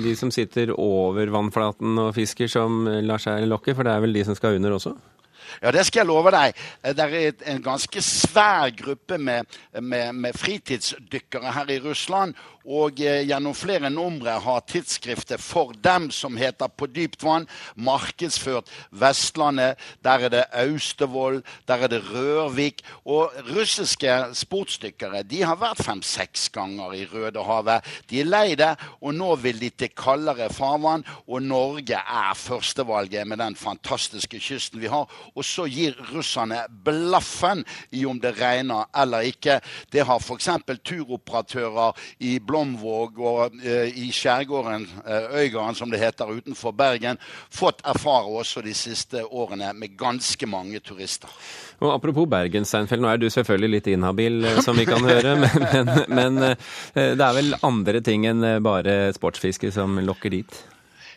de 0.00 0.16
som 0.18 0.32
sitter 0.34 0.72
over 0.76 1.30
vannflaten 1.34 2.00
og 2.06 2.14
fisker 2.16 2.50
som 2.50 2.86
lar 3.06 3.22
seg 3.22 3.44
lokke, 3.50 3.76
for 3.76 3.86
det 3.86 3.94
er 3.94 4.06
vel 4.06 4.16
de 4.16 4.24
som 4.26 4.38
skal 4.38 4.58
under 4.58 4.78
også? 4.78 4.96
Ja, 5.62 5.70
det 5.70 5.86
skal 5.86 6.02
jeg 6.02 6.08
love 6.10 6.32
deg. 6.34 6.56
Eh, 6.82 6.94
det 6.96 7.06
er 7.06 7.52
en 7.52 7.62
ganske 7.64 8.02
svær 8.02 8.70
gruppe 8.76 9.18
med, 9.18 9.46
med, 9.80 10.12
med 10.12 10.36
fritidsdykkere 10.36 11.52
her 11.52 11.72
i 11.72 11.80
Russland. 11.84 12.34
Og 12.66 13.00
eh, 13.00 13.22
gjennom 13.28 13.54
flere 13.54 13.90
numre 13.94 14.32
har 14.42 14.64
tidsskriftet 14.66 15.42
For 15.42 15.72
dem, 15.84 16.10
som 16.10 16.36
heter 16.38 16.68
På 16.68 16.88
dypt 16.90 17.22
vann, 17.22 17.46
markedsført 17.74 18.70
Vestlandet. 18.90 19.78
Der 20.04 20.26
er 20.26 20.32
det 20.32 20.44
Austevoll, 20.52 21.42
der 21.68 21.86
er 21.86 21.92
det 21.92 22.02
Rørvik. 22.10 22.82
Og 23.04 23.30
russiske 23.54 24.12
sportsdykkere 24.34 25.22
de 25.22 25.42
har 25.46 25.60
vært 25.60 25.84
fem-seks 25.86 26.48
ganger 26.54 26.94
i 26.96 27.04
Rødehavet. 27.06 27.86
De 28.10 28.20
er 28.20 28.30
lei 28.30 28.56
det, 28.58 28.72
og 29.00 29.14
nå 29.14 29.34
vil 29.42 29.60
de 29.62 29.70
til 29.70 29.94
kaldere 29.96 30.50
farvann. 30.50 31.06
Og 31.26 31.42
Norge 31.42 32.00
er 32.00 32.34
førstevalget 32.34 33.26
med 33.26 33.38
den 33.42 33.56
fantastiske 33.56 34.40
kysten 34.42 34.82
vi 34.82 34.90
har. 34.90 35.06
Og 35.34 35.44
så 35.46 35.68
gir 35.70 35.94
russerne 36.12 36.64
blaffen 36.84 37.64
i 37.94 38.04
om 38.08 38.18
det 38.20 38.34
regner 38.40 38.90
eller 38.96 39.30
ikke. 39.30 39.60
Det 39.92 40.06
har 40.06 40.20
f.eks. 40.20 40.50
turoperatører 40.84 41.96
i 42.26 42.36
Blomvåg 42.56 43.18
og 43.20 43.56
uh, 43.60 43.88
i 43.92 44.08
skjærgården, 44.14 44.86
uh, 45.04 45.36
Øygarden 45.36 45.76
som 45.76 45.90
det 45.92 46.00
heter, 46.00 46.30
utenfor 46.38 46.72
Bergen, 46.72 47.18
fått 47.52 47.82
erfare 47.84 48.32
også 48.40 48.62
de 48.64 48.72
siste 48.74 49.24
årene 49.26 49.74
med 49.76 49.96
ganske 49.98 50.48
mange 50.48 50.80
turister. 50.80 51.28
Og 51.84 51.92
Apropos 51.92 52.28
Bergen, 52.28 52.64
Steinfeld, 52.64 53.04
nå 53.04 53.10
er 53.12 53.20
du 53.20 53.28
selvfølgelig 53.28 53.72
litt 53.74 53.90
inhabil, 53.92 54.40
eh, 54.48 54.62
som 54.64 54.78
vi 54.78 54.86
kan 54.88 55.04
høre. 55.04 55.34
Men, 55.44 55.58
men, 55.76 55.90
men 56.16 56.38
det 56.94 57.24
er 57.24 57.34
vel 57.36 57.56
andre 57.66 58.00
ting 58.04 58.24
enn 58.28 58.44
bare 58.64 59.12
sportsfiske 59.16 59.68
som 59.74 59.98
lokker 60.00 60.32
dit? 60.32 60.56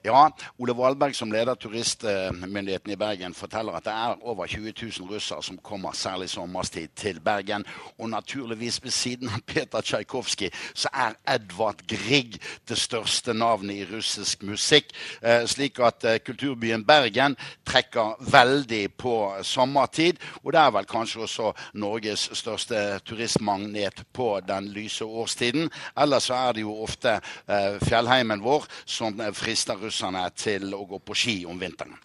Ja, 0.03 0.29
Ole 0.57 0.71
Valberg 0.77 1.15
som 1.15 1.31
leder 1.31 1.57
turistmyndigheten 1.59 2.91
i 2.93 2.95
Bergen 2.95 3.33
forteller 3.35 3.75
at 3.75 3.83
det 3.83 3.91
er 3.91 4.21
over 4.23 4.47
20 4.47 4.71
000 4.81 5.09
russere 5.11 5.43
som 5.43 5.57
kommer 5.57 5.91
særlig 5.91 6.29
sommerstid 6.29 6.87
til 6.95 7.19
Bergen. 7.19 7.65
Og 7.97 8.09
naturligvis 8.09 8.79
ved 8.83 8.91
siden 8.91 9.27
av 9.27 9.41
Peter 9.47 9.81
Tsjajkovskij 9.81 10.53
så 10.73 10.87
er 10.93 11.17
Edvard 11.35 11.83
Grieg 11.87 12.37
det 12.69 12.77
største 12.79 13.33
navnet 13.33 13.75
i 13.75 13.87
russisk 13.91 14.43
musikk. 14.47 14.93
Eh, 15.21 15.43
slik 15.47 15.79
at 15.83 16.03
eh, 16.03 16.21
kulturbyen 16.23 16.85
Bergen 16.85 17.35
trekker 17.67 18.15
veldig 18.31 18.93
på 18.95 19.35
sommertid. 19.43 20.15
Og 20.43 20.53
det 20.53 20.63
er 20.63 20.71
vel 20.77 20.87
kanskje 20.87 21.25
også 21.27 21.51
Norges 21.73 22.29
største 22.33 22.99
turistmagnet 23.05 24.05
på 24.13 24.39
den 24.47 24.71
lyse 24.71 25.05
årstiden. 25.05 25.67
Ellers 25.99 26.31
så 26.31 26.39
er 26.39 26.55
det 26.55 26.63
jo 26.63 26.79
ofte 26.87 27.19
eh, 27.19 27.75
fjellheimen 27.83 28.43
vår 28.43 28.63
som 28.85 29.19
frister 29.35 29.75
russere 29.75 29.88
russerne 29.89 30.23
til 30.37 30.73
å 30.77 30.85
gå 30.87 31.01
på 31.03 31.17
ski 31.17 31.37
om 31.49 31.59
vinteren. 31.59 31.97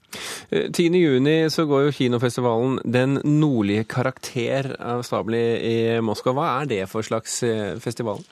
10.6 0.51 1.29
eh, 1.29 1.49
så 1.51 1.67
går 1.67 1.89
jo 1.89 1.97
kinofestivalen 1.97 2.79
Den 2.85 3.19
nordlige 3.25 3.85
karakter 3.91 4.75
av 4.79 5.03
stabelen 5.07 5.59
i 5.59 5.77
Moskva. 6.05 6.35
Hva 6.37 6.49
er 6.61 6.71
det 6.71 6.83
for 6.91 7.07
slags 7.07 7.43
eh, 7.47 7.77
festival? 7.83 8.23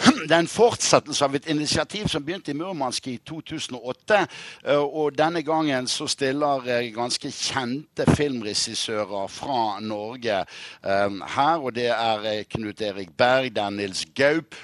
Det 0.28 0.32
er 0.32 0.38
en 0.38 0.48
fortsettelse 0.48 1.26
av 1.26 1.34
et 1.36 1.48
initiativ 1.52 2.06
som 2.08 2.24
begynte 2.24 2.54
i 2.54 2.56
Murmansk 2.56 3.10
i 3.12 3.18
2008. 3.28 4.20
Eh, 4.64 4.80
og 4.80 5.12
denne 5.18 5.42
gangen 5.44 5.88
så 5.90 6.08
stiller 6.08 6.64
ganske 6.94 7.32
kjente 7.34 8.06
filmregissører 8.08 9.28
fra 9.28 9.76
Norge 9.84 10.42
her. 10.80 11.60
Og 11.60 11.74
det 11.76 11.90
er 11.92 12.46
Knut 12.54 12.80
Erik 12.80 13.12
Berg, 13.18 13.52
det 13.56 13.64
er 13.66 13.76
Nils 13.76 14.06
Gaup 14.16 14.56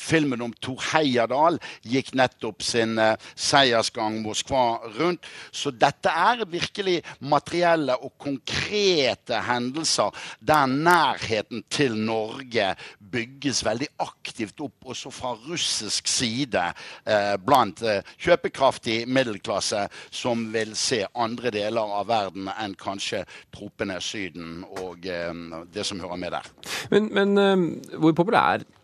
filmen 0.00 0.42
om 0.44 0.52
Tor 0.60 0.80
Heyerdahl 0.90 1.58
gikk 1.86 2.12
nettopp 2.18 2.62
sin 2.64 2.98
eh, 3.00 3.16
seiersgang 3.34 4.20
Moskva 4.24 4.80
rundt. 4.98 5.26
Så 5.52 5.72
dette 5.72 6.12
er 6.12 6.44
virkelig 6.50 7.00
materielle 7.20 7.96
og 8.00 8.12
konkrete 8.20 9.40
hendelser 9.46 10.12
der 10.40 10.66
nærheten 10.70 11.64
til 11.72 11.96
Norge 11.96 12.74
bygges 13.10 13.64
veldig 13.66 13.88
aktivt 14.04 14.60
opp, 14.62 14.90
også 14.92 15.10
fra 15.14 15.32
russisk 15.48 16.08
side, 16.10 16.62
eh, 17.06 17.34
blant 17.40 17.82
kjøpekraftig 18.20 19.02
middelklasse 19.08 19.86
som 20.14 20.44
vil 20.52 20.74
se 20.78 21.02
andre 21.14 21.50
deler 21.54 21.96
av 22.00 22.08
verden 22.10 22.50
enn 22.52 22.76
kanskje 22.78 23.24
tropene 23.54 23.98
Syden 24.00 24.62
og 24.80 25.04
det 25.04 25.84
som 25.86 26.00
hører 26.02 26.18
med 26.20 26.34
der. 26.34 26.46
Men, 26.92 27.08
men 27.14 27.80
hvor 28.00 28.14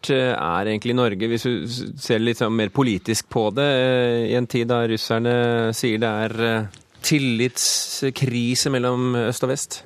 populært 0.07 0.37
er 0.37 0.71
egentlig 0.71 0.95
Norge, 0.95 1.29
hvis 1.29 1.42
du 1.42 1.66
ser 1.99 2.21
litt 2.21 2.38
sånn 2.38 2.55
mer 2.55 2.71
politisk 2.71 3.29
på 3.29 3.51
det, 3.55 3.66
eh, 3.66 4.33
i 4.33 4.37
en 4.37 4.47
tid 4.47 4.69
da 4.69 4.87
russerne 4.87 5.73
sier 5.75 5.99
det 5.99 6.09
er 6.09 6.45
eh, 6.45 6.66
tillitskrise 7.03 8.71
mellom 8.71 9.14
øst 9.27 9.45
og 9.45 9.51
vest? 9.51 9.83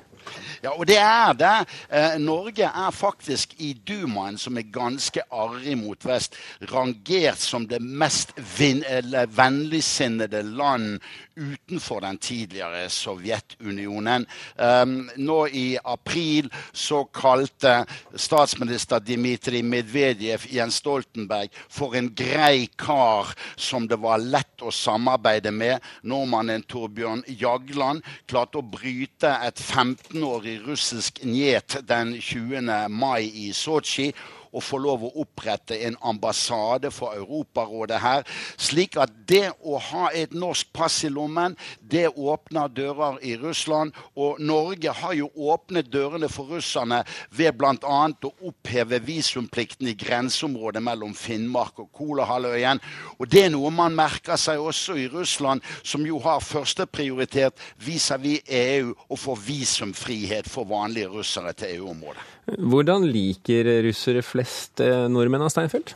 Ja, 0.63 0.75
og 0.77 0.85
det 0.85 0.97
er 0.97 1.33
det. 1.33 1.65
Eh, 1.89 2.19
Norge 2.21 2.63
er 2.63 2.91
faktisk 2.93 3.55
i 3.57 3.73
Dumaen, 3.73 4.37
som 4.37 4.57
er 4.57 4.69
ganske 4.71 5.21
arrig 5.31 5.77
mot 5.77 6.05
vest, 6.05 6.35
rangert 6.69 7.41
som 7.41 7.65
det 7.67 7.81
mest 7.81 8.33
vennligsinnede 8.37 10.43
land 10.43 10.99
utenfor 11.35 12.01
den 12.01 12.17
tidligere 12.17 12.89
Sovjetunionen. 12.89 14.25
Um, 14.55 15.09
nå 15.15 15.37
i 15.47 15.77
april 15.83 16.49
så 16.73 17.03
kalte 17.13 17.85
statsminister 18.15 18.99
Dmitrij 18.99 19.63
Medvedev 19.63 20.45
Jens 20.51 20.81
Stoltenberg 20.81 21.53
for 21.69 21.95
en 21.97 22.11
grei 22.15 22.67
kar 22.77 23.31
som 23.55 23.87
det 23.87 23.99
var 24.01 24.21
lett 24.23 24.61
å 24.61 24.73
samarbeide 24.73 25.53
med. 25.55 25.79
Nordmannen 26.03 26.65
Torbjørn 26.69 27.23
Jagland 27.27 28.05
klarte 28.29 28.61
å 28.61 28.65
bryte 28.65 29.31
et 29.45 29.61
15-årig 29.61 30.59
russisk 30.67 31.23
njet 31.25 31.79
den 31.87 32.17
20. 32.19 32.89
mai 32.89 33.25
i 33.25 33.51
Sotsji 33.55 34.11
å 34.51 34.61
få 34.63 34.79
lov 34.81 35.05
å 35.07 35.11
opprette 35.23 35.77
en 35.87 35.97
ambassade 36.07 36.91
for 36.93 37.15
Europarådet 37.17 37.99
her. 38.03 38.25
Slik 38.59 38.97
at 39.01 39.13
det 39.29 39.49
å 39.63 39.79
ha 39.91 40.09
et 40.15 40.33
norsk 40.35 40.71
pass 40.75 41.01
i 41.07 41.11
lommen, 41.11 41.55
det 41.81 42.07
åpner 42.09 42.71
dører 42.71 43.19
i 43.25 43.35
Russland. 43.39 43.95
Og 44.15 44.39
Norge 44.43 44.93
har 45.01 45.15
jo 45.17 45.29
åpnet 45.35 45.91
dørene 45.91 46.29
for 46.31 46.51
russerne 46.51 47.01
ved 47.35 47.55
bl.a. 47.59 48.01
å 48.11 48.33
oppheve 48.49 49.01
visumplikten 49.05 49.89
i 49.91 49.95
grenseområdet 49.97 50.83
mellom 50.83 51.15
Finnmark 51.17 51.79
og 51.83 51.91
Kolahalvøya. 51.95 52.75
Og 53.19 53.29
det 53.31 53.45
er 53.45 53.53
noe 53.53 53.71
man 53.73 53.95
merker 53.97 54.39
seg 54.39 54.61
også 54.61 54.97
i 54.99 55.07
Russland, 55.11 55.63
som 55.83 56.05
jo 56.07 56.19
har 56.23 56.43
førsteprioritet 56.43 57.59
vis-à-vis 57.85 58.43
EU 58.47 58.93
å 59.11 59.17
få 59.19 59.35
visumfrihet 59.39 60.49
for 60.49 60.69
vanlige 60.69 61.11
russere 61.11 61.53
til 61.57 61.77
EU-området. 61.77 62.40
Hvordan 62.45 63.05
liker 63.05 63.67
russere 63.85 64.23
flest 64.25 64.81
eh, 64.83 65.05
nordmenn 65.11 65.45
av 65.45 65.51
Steinfeld? 65.53 65.93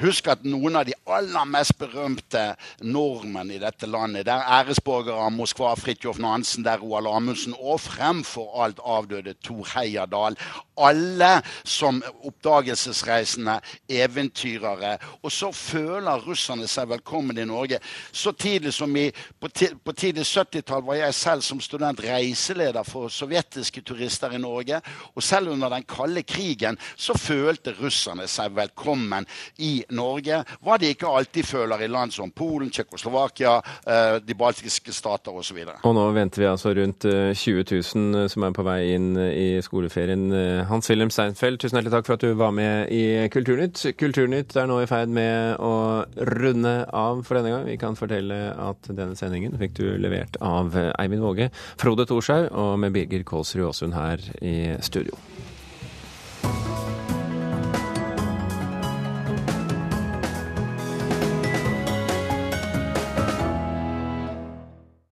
Husk 0.00 0.30
at 0.32 0.44
noen 0.48 0.78
av 0.80 0.86
de 0.88 0.94
aller 1.12 1.48
mest 1.50 1.74
berømte 1.76 2.40
nordmenn 2.80 3.50
i 3.52 3.58
dette 3.60 3.88
landet, 3.90 4.24
det 4.24 4.32
er 4.32 4.52
æresborgere 4.60 5.26
av 5.26 5.34
Moskva, 5.34 5.74
Fridtjof 5.76 6.16
Nansen, 6.22 6.64
der 6.64 6.78
er 6.78 6.84
Roald 6.84 7.10
Amundsen 7.10 7.56
og 7.58 7.82
fremfor 7.84 8.54
alt 8.64 8.80
avdøde 8.80 9.34
Tor 9.44 9.66
Heyerdahl. 9.74 10.38
Alle 10.80 11.42
som 11.68 11.98
oppdagelsesreisende 12.24 13.58
eventyrere. 13.92 14.94
Og 15.20 15.32
så 15.34 15.50
føler 15.52 16.24
russerne 16.24 16.68
seg 16.70 16.88
velkommen 16.94 17.36
i 17.36 17.44
Norge. 17.44 17.82
Så 18.12 18.32
tidlig 18.32 18.72
som 18.72 18.96
i, 18.96 19.10
på 19.12 19.92
tidlig 19.92 20.24
70-tall 20.24 20.86
var 20.86 21.02
jeg 21.02 21.18
selv 21.18 21.44
som 21.44 21.60
student 21.60 22.00
reiseleder 22.00 22.88
for 22.88 23.12
sovjetiske 23.12 23.84
turister 23.84 24.32
i 24.32 24.40
Norge. 24.40 24.80
Og 25.12 25.22
selv 25.22 25.52
under 25.52 25.68
den 25.76 25.84
kalde 25.84 26.24
krigen 26.24 26.80
så 26.96 27.18
følte 27.18 27.76
russerne 27.76 28.24
seg 28.30 28.56
velkommen 28.56 29.28
i 29.60 29.82
Norge, 29.96 30.42
hva 30.64 30.78
de 30.80 30.90
ikke 30.94 31.10
alltid 31.10 31.46
føler 31.46 31.84
i 31.84 31.90
land 31.90 32.14
som 32.14 32.30
Polen, 32.34 32.70
Tsjekkoslovakia, 32.70 33.56
eh, 33.86 34.16
de 34.24 34.36
baltiske 34.38 34.94
stater 34.94 35.34
osv. 35.36 35.60
Og, 35.64 35.72
og 35.88 35.96
nå 35.96 36.06
venter 36.16 36.44
vi 36.44 36.48
altså 36.50 36.74
rundt 36.76 37.06
20 37.06 37.60
eh, 37.60 37.74
000 37.94 38.30
som 38.32 38.46
er 38.46 38.56
på 38.56 38.66
vei 38.66 38.78
inn 38.94 39.10
eh, 39.20 39.30
i 39.30 39.48
skoleferien. 39.64 40.28
Hans-Wilhelm 40.70 41.12
Steinfeld, 41.14 41.60
tusen 41.62 41.78
hjertelig 41.78 41.94
takk 41.96 42.08
for 42.08 42.18
at 42.18 42.24
du 42.24 42.34
var 42.38 42.54
med 42.56 42.92
i 42.94 43.02
Kulturnytt. 43.32 43.82
Kulturnytt 44.00 44.56
er 44.56 44.70
nå 44.70 44.80
i 44.82 44.88
ferd 44.90 45.12
med 45.14 45.60
å 45.62 45.74
runde 46.40 46.74
av 46.86 47.24
for 47.26 47.38
denne 47.38 47.54
gang. 47.54 47.66
Vi 47.68 47.78
kan 47.80 47.98
fortelle 47.98 48.40
at 48.54 48.90
denne 48.90 49.18
sendingen 49.18 49.58
fikk 49.60 49.76
du 49.80 49.86
levert 50.00 50.38
av 50.44 50.76
Eivind 50.76 51.24
Våge, 51.24 51.50
Frode 51.80 52.08
Thorshaug 52.10 52.50
og 52.50 52.74
med 52.82 52.94
Birger 52.96 53.26
Kålsrud 53.26 53.68
Aasund 53.70 53.96
her 53.96 54.22
i 54.40 54.74
studio. 54.84 55.16